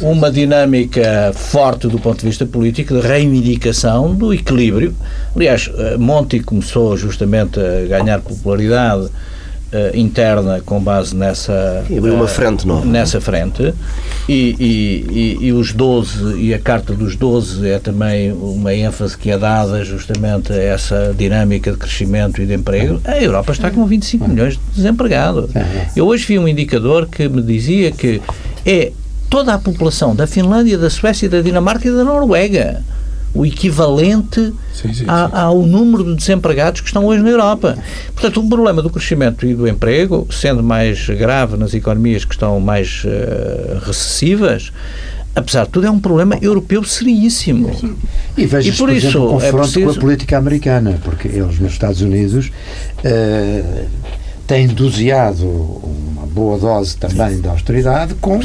[0.00, 4.94] uma dinâmica forte do ponto de vista político de reivindicação do equilíbrio.
[5.34, 9.08] Aliás, eh, Monti começou justamente a ganhar popularidade
[9.70, 13.74] Uh, interna com base nessa e abriu uma uh, frente nova nessa frente.
[14.26, 19.16] E, e, e, e, os 12 e a carta dos 12 é também uma ênfase
[19.16, 22.98] que é dada justamente a essa dinâmica de crescimento e de emprego.
[23.04, 25.50] A Europa está com 25 milhões de desempregados.
[25.94, 28.22] Eu hoje vi um indicador que me dizia que
[28.64, 28.92] é
[29.28, 32.82] toda a população da Finlândia, da Suécia, da Dinamarca e da Noruega
[33.34, 35.04] o equivalente sim, sim, sim.
[35.06, 37.76] ao número de desempregados que estão hoje na Europa.
[38.14, 42.58] Portanto, o problema do crescimento e do emprego, sendo mais grave nas economias que estão
[42.60, 44.72] mais uh, recessivas,
[45.34, 47.70] apesar de tudo, é um problema europeu seríssimo.
[48.36, 49.86] E veja por isso, exemplo, o confronto é preciso...
[49.86, 52.50] com a política americana, porque eles nos Estados Unidos
[52.98, 53.86] uh,
[54.46, 58.40] têm doseado uma boa dose também de austeridade com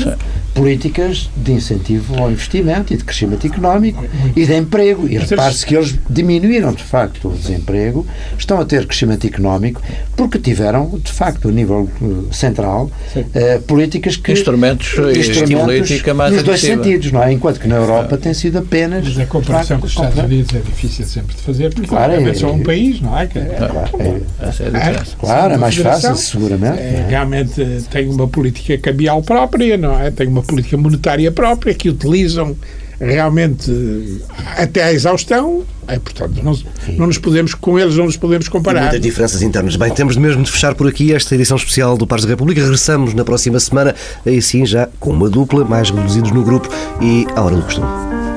[0.54, 4.06] políticas de incentivo ao investimento e de crescimento económico
[4.36, 5.08] e de emprego.
[5.08, 8.06] E repare-se que eles diminuíram, de facto, o desemprego,
[8.38, 9.82] estão a ter crescimento económico
[10.16, 14.32] porque tiveram, de facto, a nível uh, central, uh, políticas que...
[14.32, 17.32] Instrumentos, instrumentos política mais nos dois sentidos, não é?
[17.34, 19.08] Enquanto que na Europa tem sido apenas...
[19.08, 22.34] Mas a comparação com os Estados Unidos é difícil sempre de fazer porque claro, é,
[22.34, 23.28] só um país, não é?
[23.28, 24.08] claro, é,
[24.50, 26.80] é, claro, é mais fácil, seguramente.
[26.80, 30.12] É, realmente tem uma política cambial própria, não é?
[30.12, 32.56] Tem uma política monetária própria que utilizam
[33.00, 34.22] realmente
[34.58, 36.58] até à exaustão, é, portanto, não,
[36.98, 38.82] não, nos podemos, com eles não nos podemos comparar.
[38.84, 39.76] Muitas diferenças internas.
[39.76, 42.62] Bem, temos mesmo de fechar por aqui esta edição especial do Pares da República.
[42.62, 43.96] Regressamos na próxima semana,
[44.26, 46.70] aí sim já com uma dupla, mais reduzidos no grupo
[47.02, 48.33] e à hora do costume.